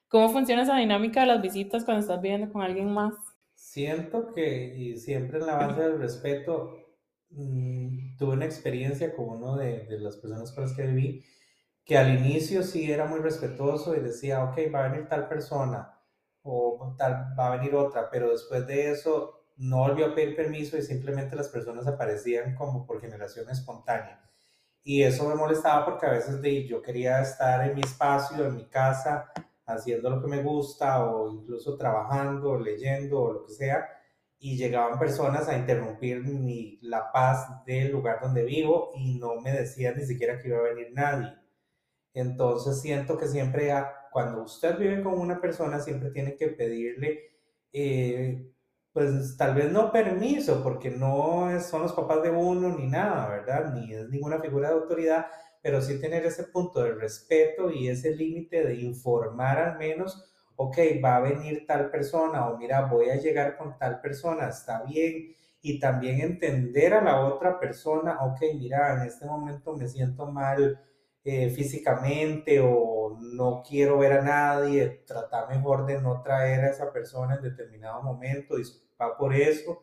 ¿Cómo 0.08 0.30
funciona 0.30 0.62
esa 0.64 0.76
dinámica 0.78 1.20
de 1.22 1.26
las 1.28 1.42
visitas 1.42 1.84
cuando 1.84 2.02
estás 2.02 2.22
viviendo 2.22 2.52
con 2.52 2.62
alguien 2.62 2.92
más? 2.92 3.14
Siento 3.74 4.32
que, 4.32 4.72
y 4.76 4.96
siempre 4.98 5.40
en 5.40 5.46
la 5.46 5.56
base 5.56 5.80
del 5.80 5.98
respeto, 5.98 6.78
mm, 7.30 8.16
tuve 8.16 8.34
una 8.34 8.44
experiencia 8.44 9.12
con 9.16 9.30
uno 9.30 9.56
de, 9.56 9.84
de, 9.86 9.98
las 9.98 10.16
personas 10.16 10.52
con 10.52 10.62
las 10.62 10.74
que 10.74 10.86
viví, 10.86 11.24
que 11.84 11.98
al 11.98 12.16
inicio 12.16 12.62
sí 12.62 12.92
era 12.92 13.06
muy 13.06 13.18
respetuoso 13.18 13.96
y 13.96 14.00
decía, 14.00 14.44
ok, 14.44 14.72
va 14.72 14.84
a 14.84 14.88
venir 14.90 15.08
tal 15.08 15.28
persona 15.28 15.92
o 16.42 16.94
tal, 16.96 17.34
va 17.36 17.52
a 17.52 17.56
venir 17.56 17.74
otra, 17.74 18.08
pero 18.12 18.30
después 18.30 18.64
de 18.64 18.92
eso 18.92 19.44
no 19.56 19.78
volvió 19.78 20.06
a 20.06 20.14
pedir 20.14 20.36
permiso 20.36 20.78
y 20.78 20.82
simplemente 20.82 21.34
las 21.34 21.48
personas 21.48 21.88
aparecían 21.88 22.54
como 22.54 22.86
por 22.86 23.00
generación 23.00 23.50
espontánea. 23.50 24.22
Y 24.84 25.02
eso 25.02 25.28
me 25.28 25.34
molestaba 25.34 25.84
porque 25.84 26.06
a 26.06 26.12
veces 26.12 26.40
de, 26.40 26.64
yo 26.68 26.80
quería 26.80 27.20
estar 27.20 27.68
en 27.68 27.74
mi 27.74 27.80
espacio, 27.80 28.46
en 28.46 28.54
mi 28.54 28.68
casa, 28.68 29.32
haciendo 29.66 30.10
lo 30.10 30.20
que 30.20 30.28
me 30.28 30.42
gusta 30.42 31.04
o 31.04 31.30
incluso 31.30 31.76
trabajando, 31.76 32.58
leyendo 32.58 33.20
o 33.20 33.32
lo 33.32 33.44
que 33.44 33.52
sea, 33.52 33.88
y 34.38 34.56
llegaban 34.56 34.98
personas 34.98 35.48
a 35.48 35.56
interrumpir 35.56 36.22
mi, 36.22 36.78
la 36.82 37.10
paz 37.12 37.64
del 37.64 37.92
lugar 37.92 38.20
donde 38.20 38.44
vivo 38.44 38.90
y 38.94 39.18
no 39.18 39.40
me 39.40 39.52
decían 39.52 39.96
ni 39.96 40.04
siquiera 40.04 40.38
que 40.38 40.48
iba 40.48 40.58
a 40.58 40.62
venir 40.74 40.92
nadie. 40.92 41.34
Entonces 42.12 42.80
siento 42.80 43.18
que 43.18 43.26
siempre 43.26 43.72
cuando 44.12 44.42
usted 44.42 44.78
vive 44.78 45.02
con 45.02 45.18
una 45.18 45.40
persona 45.40 45.80
siempre 45.80 46.10
tiene 46.10 46.36
que 46.36 46.48
pedirle, 46.48 47.32
eh, 47.72 48.50
pues 48.92 49.36
tal 49.36 49.56
vez 49.56 49.72
no 49.72 49.90
permiso, 49.90 50.62
porque 50.62 50.90
no 50.90 51.48
son 51.60 51.82
los 51.82 51.92
papás 51.94 52.22
de 52.22 52.30
uno 52.30 52.76
ni 52.76 52.86
nada, 52.86 53.28
¿verdad? 53.28 53.74
Ni 53.74 53.92
es 53.92 54.08
ninguna 54.08 54.38
figura 54.40 54.68
de 54.68 54.74
autoridad, 54.74 55.26
pero 55.64 55.80
sí 55.80 55.98
tener 55.98 56.26
ese 56.26 56.44
punto 56.44 56.82
de 56.82 56.92
respeto 56.92 57.70
y 57.70 57.88
ese 57.88 58.14
límite 58.14 58.66
de 58.66 58.74
informar 58.82 59.58
al 59.58 59.78
menos, 59.78 60.30
ok, 60.56 60.76
va 61.02 61.16
a 61.16 61.20
venir 61.20 61.64
tal 61.66 61.90
persona 61.90 62.50
o 62.50 62.58
mira, 62.58 62.82
voy 62.82 63.08
a 63.08 63.16
llegar 63.16 63.56
con 63.56 63.78
tal 63.78 63.98
persona, 64.02 64.50
está 64.50 64.82
bien. 64.82 65.34
Y 65.62 65.80
también 65.80 66.20
entender 66.20 66.92
a 66.92 67.02
la 67.02 67.24
otra 67.24 67.58
persona, 67.58 68.22
ok, 68.26 68.42
mira, 68.58 68.92
en 68.92 69.08
este 69.08 69.24
momento 69.24 69.74
me 69.74 69.88
siento 69.88 70.26
mal 70.26 70.78
eh, 71.24 71.48
físicamente 71.48 72.60
o 72.60 73.16
no 73.18 73.62
quiero 73.66 73.96
ver 73.98 74.12
a 74.12 74.22
nadie, 74.22 75.02
tratar 75.06 75.48
mejor 75.48 75.86
de 75.86 75.98
no 75.98 76.20
traer 76.20 76.60
a 76.66 76.70
esa 76.72 76.92
persona 76.92 77.36
en 77.36 77.42
determinado 77.42 78.02
momento, 78.02 78.56
disculpa 78.56 79.16
por 79.16 79.34
eso, 79.34 79.82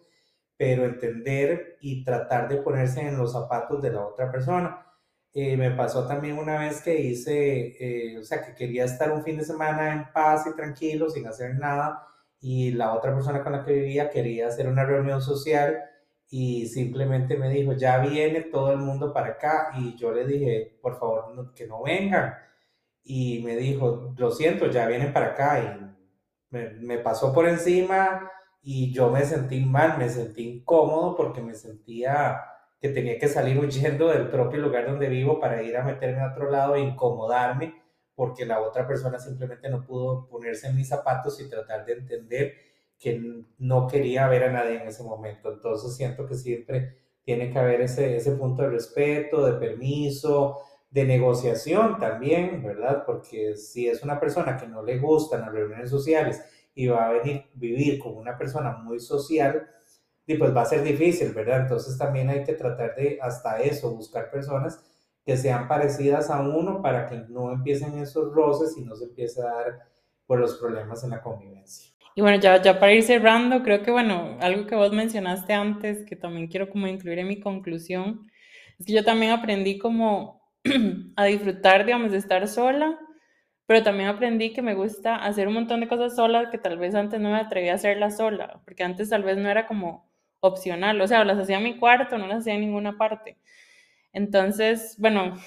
pero 0.56 0.86
entender 0.86 1.78
y 1.82 2.04
tratar 2.04 2.48
de 2.50 2.58
ponerse 2.58 3.02
en 3.02 3.18
los 3.18 3.32
zapatos 3.32 3.82
de 3.82 3.92
la 3.94 4.06
otra 4.06 4.32
persona. 4.32 4.86
Eh, 5.34 5.56
me 5.56 5.72
pasó 5.72 6.06
también 6.08 6.38
una 6.38 6.60
vez 6.60 6.82
que 6.82 7.00
hice, 7.00 7.78
eh, 7.80 8.18
o 8.20 8.24
sea, 8.24 8.44
que 8.46 8.54
quería 8.54 8.84
estar 8.86 9.12
un 9.12 9.24
fin 9.24 9.38
de 9.38 9.46
semana 9.46 9.94
en 9.94 10.12
paz 10.12 10.46
y 10.48 10.56
tranquilo, 10.56 11.10
sin 11.10 11.26
hacer 11.28 11.56
nada, 11.56 12.06
y 12.42 12.72
la 12.72 12.94
otra 12.94 13.14
persona 13.14 13.42
con 13.44 13.54
la 13.54 13.64
que 13.64 13.74
vivía 13.74 14.10
quería 14.10 14.48
hacer 14.48 14.68
una 14.68 14.84
reunión 14.86 15.22
social 15.22 15.78
y 16.30 16.68
simplemente 16.68 17.38
me 17.38 17.50
dijo, 17.50 17.74
ya 17.74 18.00
viene 18.00 18.42
todo 18.42 18.72
el 18.72 18.78
mundo 18.80 19.14
para 19.14 19.30
acá, 19.34 19.72
y 19.78 19.96
yo 19.98 20.12
le 20.12 20.26
dije, 20.26 20.80
por 20.82 20.98
favor, 21.00 21.54
que 21.54 21.68
no 21.68 21.84
vengan. 21.84 22.36
Y 23.04 23.42
me 23.44 23.56
dijo, 23.58 24.14
lo 24.18 24.32
siento, 24.32 24.68
ya 24.68 24.88
vienen 24.88 25.14
para 25.14 25.28
acá, 25.28 25.60
y 25.62 25.96
me, 26.50 26.70
me 26.72 26.98
pasó 27.00 27.34
por 27.34 27.48
encima, 27.48 28.32
y 28.62 28.94
yo 28.94 29.10
me 29.10 29.26
sentí 29.26 29.66
mal, 29.66 29.98
me 29.98 30.10
sentí 30.10 30.48
incómodo 30.48 31.16
porque 31.16 31.42
me 31.42 31.54
sentía 31.56 32.42
que 32.82 32.90
tenía 32.90 33.20
que 33.20 33.28
salir 33.28 33.60
huyendo 33.60 34.08
del 34.08 34.28
propio 34.28 34.60
lugar 34.60 34.88
donde 34.88 35.08
vivo 35.08 35.40
para 35.40 35.62
ir 35.62 35.78
a 35.78 35.84
meterme 35.84 36.22
a 36.22 36.32
otro 36.32 36.50
lado 36.50 36.76
e 36.76 36.82
incomodarme 36.82 37.76
porque 38.16 38.46
la 38.46 38.60
otra 38.60 38.88
persona 38.88 39.20
simplemente 39.20 39.70
no 39.70 39.86
pudo 39.86 40.28
ponerse 40.28 40.68
en 40.68 40.76
mis 40.76 40.90
zapatos 40.90 41.40
y 41.40 41.50
tratar 41.50 41.86
de 41.86 41.94
entender 41.94 42.54
que 43.00 43.44
no 43.60 43.88
quería 43.88 44.28
ver 44.28 44.44
a 44.46 44.52
nadie 44.52 44.82
en 44.82 44.88
ese 44.88 45.04
momento. 45.04 45.52
Entonces 45.52 45.96
siento 45.96 46.28
que 46.28 46.36
siempre 46.36 46.98
tiene 47.24 47.52
que 47.52 47.60
haber 47.60 47.82
ese, 47.82 48.16
ese 48.16 48.32
punto 48.32 48.64
de 48.64 48.70
respeto, 48.70 49.46
de 49.46 49.54
permiso, 49.54 50.60
de 50.90 51.06
negociación 51.06 51.98
también, 52.00 52.64
¿verdad? 52.64 53.04
Porque 53.06 53.56
si 53.56 53.88
es 53.88 54.04
una 54.04 54.20
persona 54.20 54.58
que 54.58 54.68
no 54.68 54.84
le 54.84 54.98
gustan 55.00 55.42
las 55.42 55.52
reuniones 55.52 55.90
sociales 55.90 56.44
y 56.76 56.88
va 56.88 57.08
a 57.08 57.14
venir 57.14 57.46
vivir 57.54 58.00
con 58.00 58.18
una 58.18 58.38
persona 58.38 58.72
muy 58.72 59.00
social, 59.00 59.68
y 60.28 60.38
pues 60.38 60.56
va 60.56 60.62
a 60.62 60.66
ser 60.66 60.84
difícil, 60.84 61.34
¿verdad? 61.34 61.62
Entonces 61.62 61.98
también 61.98 62.30
hay 62.30 62.44
que 62.44 62.54
tratar 62.54 62.96
de 62.96 63.20
hasta 63.22 63.62
eso, 63.62 63.96
buscar 63.96 64.30
personas 64.32 64.84
que 65.26 65.38
sean 65.38 65.68
parecidas 65.68 66.30
a 66.30 66.42
uno 66.42 66.82
para 66.82 67.08
que 67.08 67.18
no 67.30 67.52
empiecen 67.52 67.98
esos 67.98 68.34
roces 68.34 68.78
y 68.78 68.82
no 68.82 68.96
se 68.96 69.06
empiece 69.06 69.42
a 69.42 69.46
dar 69.46 69.66
por 70.26 70.40
pues, 70.40 70.52
los 70.52 70.60
problemas 70.60 71.04
en 71.04 71.12
la 71.12 71.22
convivencia. 71.22 71.92
Y 72.16 72.22
bueno, 72.22 72.40
ya, 72.40 72.62
ya 72.62 72.80
para 72.80 72.94
ir 72.94 73.04
cerrando, 73.04 73.64
creo 73.64 73.84
que 73.84 73.92
bueno, 73.92 74.38
algo 74.42 74.68
que 74.68 74.76
vos 74.76 74.92
mencionaste 74.92 75.54
antes, 75.54 76.04
que 76.06 76.16
también 76.16 76.48
quiero 76.48 76.70
como 76.70 76.88
incluir 76.88 77.20
en 77.20 77.28
mi 77.28 77.40
conclusión, 77.40 78.28
es 78.80 78.86
que 78.86 78.94
yo 78.94 79.04
también 79.04 79.32
aprendí 79.32 79.78
como 79.78 80.42
a 81.16 81.26
disfrutar, 81.26 81.86
digamos, 81.86 82.12
de 82.12 82.18
estar 82.18 82.48
sola, 82.48 83.00
pero 83.66 83.84
también 83.84 84.10
aprendí 84.10 84.52
que 84.52 84.62
me 84.62 84.74
gusta 84.74 85.16
hacer 85.16 85.48
un 85.48 85.54
montón 85.54 85.80
de 85.80 85.88
cosas 85.88 86.16
solas 86.16 86.50
que 86.50 86.58
tal 86.58 86.78
vez 86.78 86.94
antes 86.96 87.22
no 87.22 87.30
me 87.30 87.38
atrevía 87.38 87.72
a 87.72 87.76
hacerlas 87.76 88.18
sola, 88.18 88.62
porque 88.66 88.84
antes 88.84 89.10
tal 89.10 89.24
vez 89.24 89.38
no 89.38 89.50
era 89.50 89.66
como 89.68 90.11
opcional, 90.42 91.00
o 91.02 91.08
sea, 91.08 91.24
las 91.26 91.38
hacía 91.40 91.58
en 91.58 91.64
mi 91.64 91.78
cuarto, 91.78 92.18
no 92.18 92.28
las 92.28 92.40
hacía 92.40 92.56
en 92.56 92.62
ninguna 92.62 92.98
parte. 92.98 93.38
Entonces, 94.14 94.96
bueno, 95.00 95.38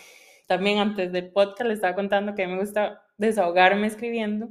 también 0.47 0.79
antes 0.79 1.13
del 1.13 1.31
podcast 1.33 1.69
le 1.69 1.75
estaba 1.75 1.95
contando 1.95 2.35
que 2.35 2.45
a 2.45 2.49
me 2.49 2.59
gusta 2.59 3.03
desahogarme 3.19 3.87
escribiendo. 3.87 4.49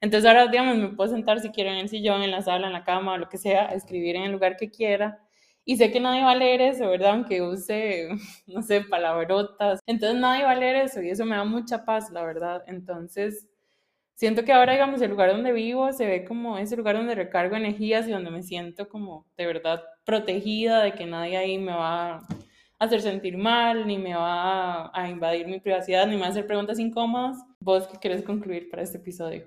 Entonces 0.00 0.28
ahora, 0.28 0.46
digamos, 0.46 0.76
me 0.76 0.88
puedo 0.90 1.10
sentar 1.10 1.40
si 1.40 1.50
quiero 1.50 1.70
en 1.70 1.78
el 1.78 1.88
sillón, 1.88 2.22
en 2.22 2.30
la 2.30 2.42
sala, 2.42 2.68
en 2.68 2.72
la 2.72 2.84
cama, 2.84 3.14
o 3.14 3.18
lo 3.18 3.28
que 3.28 3.38
sea, 3.38 3.66
escribir 3.66 4.16
en 4.16 4.24
el 4.24 4.32
lugar 4.32 4.56
que 4.56 4.70
quiera. 4.70 5.20
Y 5.64 5.76
sé 5.76 5.90
que 5.92 6.00
nadie 6.00 6.22
va 6.24 6.32
a 6.32 6.36
leer 6.36 6.62
eso, 6.62 6.88
¿verdad? 6.88 7.10
Aunque 7.12 7.42
use, 7.42 8.08
no 8.46 8.62
sé, 8.62 8.82
palabrotas. 8.82 9.80
Entonces 9.86 10.18
nadie 10.20 10.44
va 10.44 10.52
a 10.52 10.54
leer 10.56 10.76
eso 10.76 11.02
y 11.02 11.10
eso 11.10 11.24
me 11.24 11.36
da 11.36 11.44
mucha 11.44 11.84
paz, 11.84 12.10
la 12.10 12.24
verdad. 12.24 12.62
Entonces, 12.66 13.48
siento 14.18 14.44
que 14.44 14.52
ahora, 14.52 14.72
digamos, 14.72 15.00
el 15.00 15.10
lugar 15.10 15.30
donde 15.30 15.52
vivo 15.52 15.92
se 15.92 16.04
ve 16.04 16.24
como 16.24 16.58
ese 16.58 16.76
lugar 16.76 16.96
donde 16.96 17.14
recargo 17.14 17.54
energías 17.54 18.08
y 18.08 18.10
donde 18.10 18.32
me 18.32 18.42
siento 18.42 18.88
como 18.88 19.28
de 19.36 19.46
verdad 19.46 19.80
protegida 20.04 20.82
de 20.82 20.92
que 20.92 21.06
nadie 21.06 21.36
ahí 21.36 21.56
me 21.56 21.70
va 21.70 22.16
a 22.16 22.28
hacer 22.80 23.00
sentir 23.00 23.38
mal, 23.38 23.86
ni 23.86 23.96
me 23.96 24.16
va 24.16 24.90
a 24.92 25.08
invadir 25.08 25.46
mi 25.46 25.60
privacidad, 25.60 26.08
ni 26.08 26.14
me 26.14 26.22
va 26.22 26.26
a 26.26 26.30
hacer 26.30 26.48
preguntas 26.48 26.80
incómodas. 26.80 27.38
¿Vos 27.60 27.86
qué 27.86 27.96
quieres 27.98 28.24
concluir 28.24 28.68
para 28.70 28.82
este 28.82 28.98
episodio? 28.98 29.46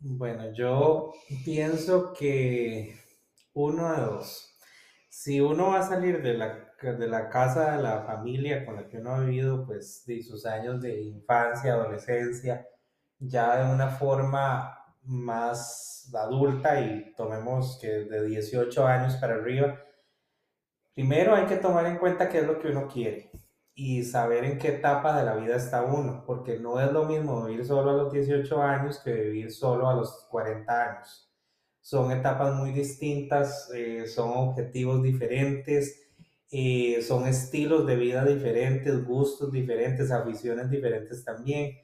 Bueno, 0.00 0.52
yo 0.52 1.12
pienso 1.44 2.12
que 2.12 2.96
uno 3.52 3.92
de 3.92 4.02
dos. 4.02 4.58
Si 5.08 5.40
uno 5.40 5.68
va 5.68 5.78
a 5.78 5.88
salir 5.88 6.22
de 6.22 6.34
la, 6.34 6.72
de 6.82 7.06
la 7.06 7.28
casa 7.28 7.76
de 7.76 7.82
la 7.84 8.02
familia 8.02 8.66
con 8.66 8.74
la 8.74 8.88
que 8.88 8.96
uno 8.96 9.14
ha 9.14 9.20
vivido, 9.20 9.64
pues, 9.64 10.02
de 10.06 10.20
sus 10.24 10.44
años 10.44 10.82
de 10.82 11.02
infancia, 11.02 11.74
adolescencia, 11.74 12.66
ya 13.18 13.64
de 13.64 13.72
una 13.72 13.88
forma 13.88 14.78
más 15.02 16.12
adulta 16.14 16.80
y 16.80 17.14
tomemos 17.16 17.78
que 17.80 17.88
de 17.88 18.26
18 18.26 18.86
años 18.86 19.16
para 19.16 19.34
arriba, 19.34 19.78
primero 20.94 21.34
hay 21.34 21.46
que 21.46 21.56
tomar 21.56 21.86
en 21.86 21.98
cuenta 21.98 22.28
qué 22.28 22.38
es 22.38 22.46
lo 22.46 22.58
que 22.58 22.68
uno 22.68 22.88
quiere 22.88 23.30
y 23.74 24.04
saber 24.04 24.44
en 24.44 24.58
qué 24.58 24.68
etapa 24.68 25.18
de 25.18 25.24
la 25.24 25.34
vida 25.34 25.56
está 25.56 25.82
uno, 25.82 26.22
porque 26.26 26.58
no 26.58 26.80
es 26.80 26.92
lo 26.92 27.04
mismo 27.06 27.44
vivir 27.44 27.66
solo 27.66 27.90
a 27.90 27.94
los 27.94 28.12
18 28.12 28.62
años 28.62 29.00
que 29.04 29.12
vivir 29.12 29.52
solo 29.52 29.88
a 29.88 29.94
los 29.94 30.26
40 30.30 30.90
años. 30.90 31.30
Son 31.80 32.12
etapas 32.12 32.54
muy 32.54 32.72
distintas, 32.72 33.70
eh, 33.74 34.06
son 34.06 34.30
objetivos 34.34 35.02
diferentes, 35.02 36.04
eh, 36.50 37.02
son 37.02 37.26
estilos 37.26 37.84
de 37.86 37.96
vida 37.96 38.24
diferentes, 38.24 39.04
gustos 39.04 39.50
diferentes, 39.50 40.10
aficiones 40.12 40.70
diferentes 40.70 41.24
también. 41.24 41.83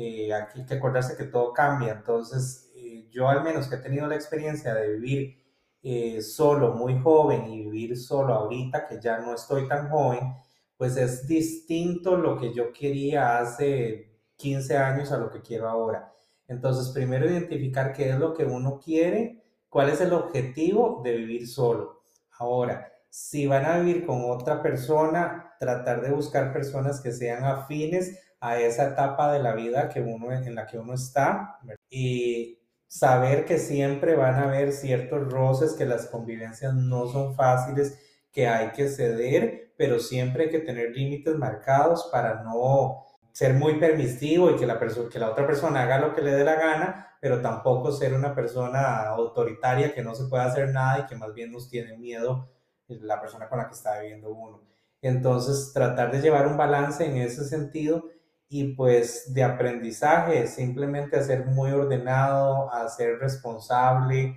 Eh, 0.00 0.32
aquí 0.32 0.60
hay 0.60 0.64
que 0.64 0.74
acordarse 0.74 1.16
que 1.16 1.24
todo 1.24 1.52
cambia, 1.52 1.92
entonces 1.92 2.70
eh, 2.76 3.08
yo 3.10 3.28
al 3.28 3.42
menos 3.42 3.66
que 3.66 3.74
he 3.74 3.78
tenido 3.78 4.06
la 4.06 4.14
experiencia 4.14 4.72
de 4.72 4.92
vivir 4.92 5.44
eh, 5.82 6.22
solo 6.22 6.72
muy 6.74 7.00
joven 7.00 7.48
y 7.48 7.64
vivir 7.64 7.96
solo 7.98 8.32
ahorita 8.32 8.86
que 8.86 9.00
ya 9.00 9.18
no 9.18 9.34
estoy 9.34 9.66
tan 9.66 9.90
joven, 9.90 10.36
pues 10.76 10.96
es 10.96 11.26
distinto 11.26 12.16
lo 12.16 12.38
que 12.38 12.54
yo 12.54 12.72
quería 12.72 13.40
hace 13.40 14.20
15 14.36 14.76
años 14.76 15.10
a 15.10 15.18
lo 15.18 15.30
que 15.30 15.42
quiero 15.42 15.68
ahora. 15.68 16.12
Entonces, 16.46 16.90
primero 16.94 17.28
identificar 17.28 17.92
qué 17.92 18.10
es 18.10 18.18
lo 18.20 18.34
que 18.34 18.44
uno 18.44 18.78
quiere, 18.78 19.42
cuál 19.68 19.88
es 19.88 20.00
el 20.00 20.12
objetivo 20.12 21.00
de 21.02 21.16
vivir 21.16 21.48
solo. 21.48 22.02
Ahora, 22.38 22.92
si 23.10 23.48
van 23.48 23.64
a 23.64 23.78
vivir 23.80 24.06
con 24.06 24.30
otra 24.30 24.62
persona, 24.62 25.56
tratar 25.58 26.02
de 26.02 26.12
buscar 26.12 26.52
personas 26.52 27.00
que 27.00 27.10
sean 27.10 27.42
afines 27.42 28.16
a 28.40 28.58
esa 28.58 28.88
etapa 28.88 29.32
de 29.32 29.40
la 29.40 29.54
vida 29.54 29.88
que 29.88 30.00
uno, 30.00 30.32
en 30.32 30.54
la 30.54 30.66
que 30.66 30.78
uno 30.78 30.94
está 30.94 31.58
y 31.90 32.58
saber 32.86 33.44
que 33.44 33.58
siempre 33.58 34.16
van 34.16 34.36
a 34.36 34.44
haber 34.44 34.72
ciertos 34.72 35.30
roces, 35.30 35.74
que 35.74 35.84
las 35.84 36.06
convivencias 36.06 36.74
no 36.74 37.06
son 37.06 37.34
fáciles, 37.34 37.98
que 38.32 38.46
hay 38.48 38.70
que 38.72 38.88
ceder, 38.88 39.72
pero 39.76 39.98
siempre 39.98 40.44
hay 40.44 40.50
que 40.50 40.60
tener 40.60 40.90
límites 40.90 41.34
marcados 41.36 42.08
para 42.12 42.42
no 42.42 43.04
ser 43.32 43.54
muy 43.54 43.78
permisivo 43.78 44.50
y 44.50 44.56
que 44.56 44.66
la, 44.66 44.78
que 44.78 45.18
la 45.18 45.30
otra 45.30 45.46
persona 45.46 45.82
haga 45.82 45.98
lo 45.98 46.14
que 46.14 46.22
le 46.22 46.32
dé 46.32 46.44
la 46.44 46.56
gana, 46.56 47.16
pero 47.20 47.40
tampoco 47.40 47.92
ser 47.92 48.14
una 48.14 48.34
persona 48.34 49.08
autoritaria 49.08 49.94
que 49.94 50.02
no 50.02 50.14
se 50.14 50.26
puede 50.28 50.44
hacer 50.44 50.70
nada 50.70 51.00
y 51.00 51.06
que 51.06 51.16
más 51.16 51.32
bien 51.34 51.52
nos 51.52 51.68
tiene 51.68 51.96
miedo 51.96 52.48
la 52.88 53.20
persona 53.20 53.48
con 53.48 53.58
la 53.58 53.68
que 53.68 53.74
está 53.74 54.00
viviendo 54.00 54.30
uno. 54.30 54.62
Entonces, 55.02 55.72
tratar 55.72 56.10
de 56.10 56.20
llevar 56.20 56.46
un 56.48 56.56
balance 56.56 57.04
en 57.04 57.16
ese 57.18 57.44
sentido 57.44 58.04
y 58.48 58.74
pues 58.74 59.32
de 59.34 59.44
aprendizaje, 59.44 60.46
simplemente 60.46 61.16
a 61.16 61.22
ser 61.22 61.46
muy 61.46 61.70
ordenado, 61.70 62.72
a 62.72 62.88
ser 62.88 63.18
responsable, 63.18 64.36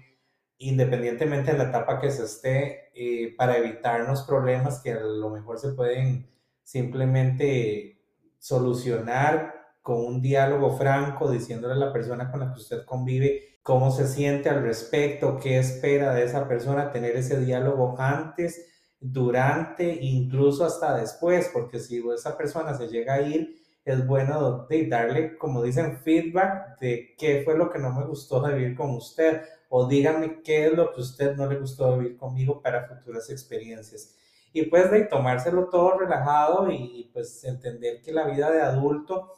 independientemente 0.57 1.51
de 1.51 1.57
la 1.57 1.69
etapa 1.69 1.99
que 1.99 2.11
se 2.11 2.25
esté, 2.25 2.91
eh, 2.93 3.33
para 3.37 3.57
evitarnos 3.57 4.23
problemas 4.23 4.81
que 4.81 4.91
a 4.91 4.99
lo 4.99 5.29
mejor 5.29 5.59
se 5.59 5.69
pueden 5.69 6.29
simplemente 6.63 8.01
solucionar 8.37 9.53
con 9.81 10.05
un 10.05 10.21
diálogo 10.21 10.77
franco, 10.77 11.31
diciéndole 11.31 11.73
a 11.73 11.77
la 11.77 11.93
persona 11.93 12.29
con 12.29 12.41
la 12.41 12.53
que 12.53 12.59
usted 12.59 12.85
convive 12.85 13.59
cómo 13.63 13.91
se 13.91 14.07
siente 14.07 14.49
al 14.49 14.61
respecto, 14.63 15.39
qué 15.41 15.57
espera 15.57 16.13
de 16.13 16.23
esa 16.23 16.47
persona, 16.47 16.91
tener 16.91 17.15
ese 17.15 17.39
diálogo 17.39 17.95
antes, 17.97 18.67
durante, 18.99 19.97
incluso 20.03 20.63
hasta 20.63 20.95
después, 20.97 21.49
porque 21.51 21.79
si 21.79 22.03
esa 22.13 22.37
persona 22.37 22.75
se 22.75 22.87
llega 22.87 23.15
a 23.15 23.21
ir, 23.21 23.60
es 23.83 24.05
bueno 24.05 24.67
darle, 24.89 25.37
como 25.37 25.63
dicen, 25.63 25.97
feedback 25.97 26.79
de 26.79 27.15
qué 27.17 27.41
fue 27.43 27.57
lo 27.57 27.69
que 27.69 27.79
no 27.79 27.91
me 27.91 28.05
gustó 28.05 28.41
de 28.41 28.55
vivir 28.55 28.75
con 28.75 28.91
usted 28.91 29.41
o 29.69 29.87
dígame 29.87 30.41
qué 30.43 30.67
es 30.67 30.73
lo 30.73 30.91
que 30.91 30.99
a 30.99 31.03
usted 31.03 31.35
no 31.35 31.47
le 31.47 31.57
gustó 31.57 31.97
vivir 31.97 32.17
conmigo 32.17 32.61
para 32.61 32.87
futuras 32.87 33.29
experiencias. 33.29 34.15
Y 34.53 34.63
pues 34.63 34.91
de 34.91 35.05
tomárselo 35.05 35.69
todo 35.69 35.97
relajado 35.97 36.69
y 36.69 37.09
pues 37.13 37.43
entender 37.45 38.01
que 38.01 38.11
la 38.11 38.25
vida 38.25 38.51
de 38.51 38.61
adulto 38.61 39.31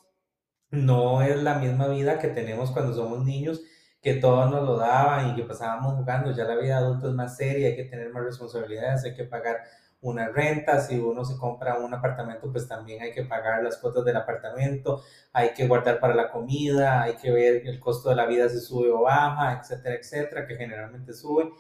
no 0.72 1.22
es 1.22 1.42
la 1.42 1.60
misma 1.60 1.88
vida 1.88 2.18
que 2.20 2.30
tenemos 2.30 2.72
cuando 2.72 2.96
somos 2.96 3.24
niños, 3.24 3.62
que 4.02 4.16
todos 4.16 4.50
nos 4.50 4.64
lo 4.64 4.78
daban 4.78 5.30
y 5.30 5.36
que 5.36 5.44
pasábamos 5.44 5.96
jugando. 5.96 6.32
Ya 6.32 6.46
la 6.46 6.56
vida 6.56 6.80
de 6.80 6.86
adulto 6.86 7.10
es 7.10 7.14
más 7.14 7.38
seria, 7.38 7.68
hay 7.68 7.76
que 7.76 7.84
tener 7.86 8.10
más 8.12 8.24
responsabilidades, 8.24 9.06
hay 9.06 9.14
que 9.14 9.24
pagar 9.24 9.58
una 10.04 10.28
renta, 10.28 10.82
si 10.82 11.00
uno 11.00 11.26
se 11.26 11.38
compra 11.38 11.80
un 11.80 11.94
apartamento, 11.94 12.52
pues 12.52 12.68
también 12.68 13.02
hay 13.02 13.14
que 13.14 13.24
pagar 13.24 13.64
las 13.64 13.78
cuotas 13.78 14.06
del 14.06 14.18
apartamento, 14.18 15.02
hay 15.32 15.54
que 15.54 15.68
guardar 15.68 16.00
para 16.00 16.14
la 16.14 16.30
comida, 16.30 17.02
hay 17.02 17.16
que 17.16 17.32
ver 17.32 17.66
el 17.66 17.80
costo 17.80 18.10
de 18.10 18.16
la 18.16 18.26
vida 18.26 18.50
si 18.50 18.60
sube 18.60 18.92
o 18.92 19.02
baja, 19.02 19.60
etcétera, 19.60 19.96
etcétera, 19.96 20.46
que 20.46 20.56
generalmente 20.56 21.14
sube. 21.14 21.52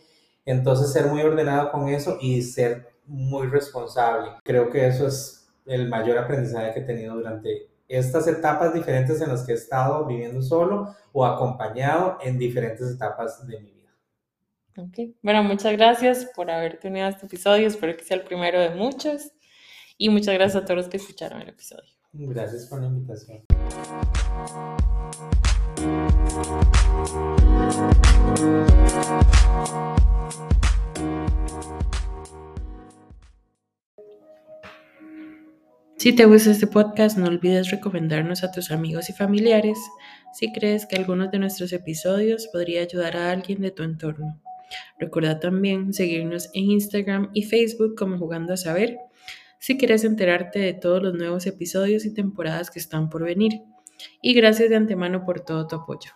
Entonces, 0.45 0.91
ser 0.91 1.07
muy 1.07 1.21
ordenado 1.21 1.71
con 1.71 1.87
eso 1.87 2.17
y 2.19 2.41
ser 2.41 2.93
muy 3.05 3.47
responsable. 3.47 4.31
Creo 4.43 4.69
que 4.69 4.87
eso 4.87 5.07
es 5.07 5.49
el 5.65 5.87
mayor 5.87 6.17
aprendizaje 6.17 6.73
que 6.73 6.79
he 6.81 6.83
tenido 6.83 7.15
durante 7.15 7.69
estas 7.87 8.27
etapas 8.27 8.73
diferentes 8.73 9.21
en 9.21 9.29
las 9.29 9.43
que 9.43 9.53
he 9.53 9.55
estado 9.55 10.05
viviendo 10.05 10.41
solo 10.41 10.95
o 11.13 11.25
acompañado 11.25 12.17
en 12.21 12.37
diferentes 12.37 12.91
etapas 12.91 13.47
de 13.47 13.59
mi 13.59 13.71
vida. 13.71 13.72
Okay. 14.75 15.15
Bueno, 15.21 15.43
muchas 15.43 15.73
gracias 15.73 16.25
por 16.35 16.49
haberte 16.49 16.87
unido 16.87 17.05
a 17.05 17.09
este 17.09 17.27
episodio. 17.27 17.67
Espero 17.67 17.95
que 17.95 18.03
sea 18.03 18.17
el 18.17 18.23
primero 18.23 18.59
de 18.59 18.71
muchos. 18.71 19.31
Y 19.97 20.09
muchas 20.09 20.33
gracias 20.33 20.63
a 20.63 20.65
todos 20.65 20.77
los 20.77 20.87
que 20.89 20.97
escucharon 20.97 21.41
el 21.41 21.49
episodio. 21.49 21.91
Gracias 22.11 22.65
por 22.67 22.81
la 22.81 22.87
invitación. 22.87 23.43
Si 35.97 36.13
te 36.13 36.25
gusta 36.25 36.51
este 36.51 36.67
podcast, 36.67 37.17
no 37.17 37.27
olvides 37.27 37.71
recomendarnos 37.71 38.43
a 38.43 38.51
tus 38.51 38.71
amigos 38.71 39.09
y 39.09 39.13
familiares 39.13 39.79
si 40.33 40.51
crees 40.51 40.85
que 40.85 40.97
algunos 40.97 41.31
de 41.31 41.39
nuestros 41.39 41.71
episodios 41.71 42.47
podría 42.47 42.81
ayudar 42.81 43.15
a 43.15 43.31
alguien 43.31 43.61
de 43.61 43.71
tu 43.71 43.83
entorno. 43.83 44.41
Recuerda 44.99 45.39
también 45.39 45.93
seguirnos 45.93 46.49
en 46.53 46.71
Instagram 46.71 47.29
y 47.33 47.43
Facebook 47.43 47.95
como 47.97 48.17
Jugando 48.17 48.53
a 48.53 48.57
Saber 48.57 48.97
si 49.63 49.77
quieres 49.77 50.03
enterarte 50.03 50.59
de 50.59 50.73
todos 50.73 51.01
los 51.01 51.13
nuevos 51.13 51.45
episodios 51.47 52.03
y 52.03 52.13
temporadas 52.13 52.69
que 52.69 52.79
están 52.79 53.09
por 53.09 53.23
venir. 53.23 53.61
Y 54.21 54.33
gracias 54.33 54.69
de 54.69 54.75
antemano 54.75 55.23
por 55.23 55.39
todo 55.39 55.67
tu 55.67 55.77
apoyo. 55.77 56.11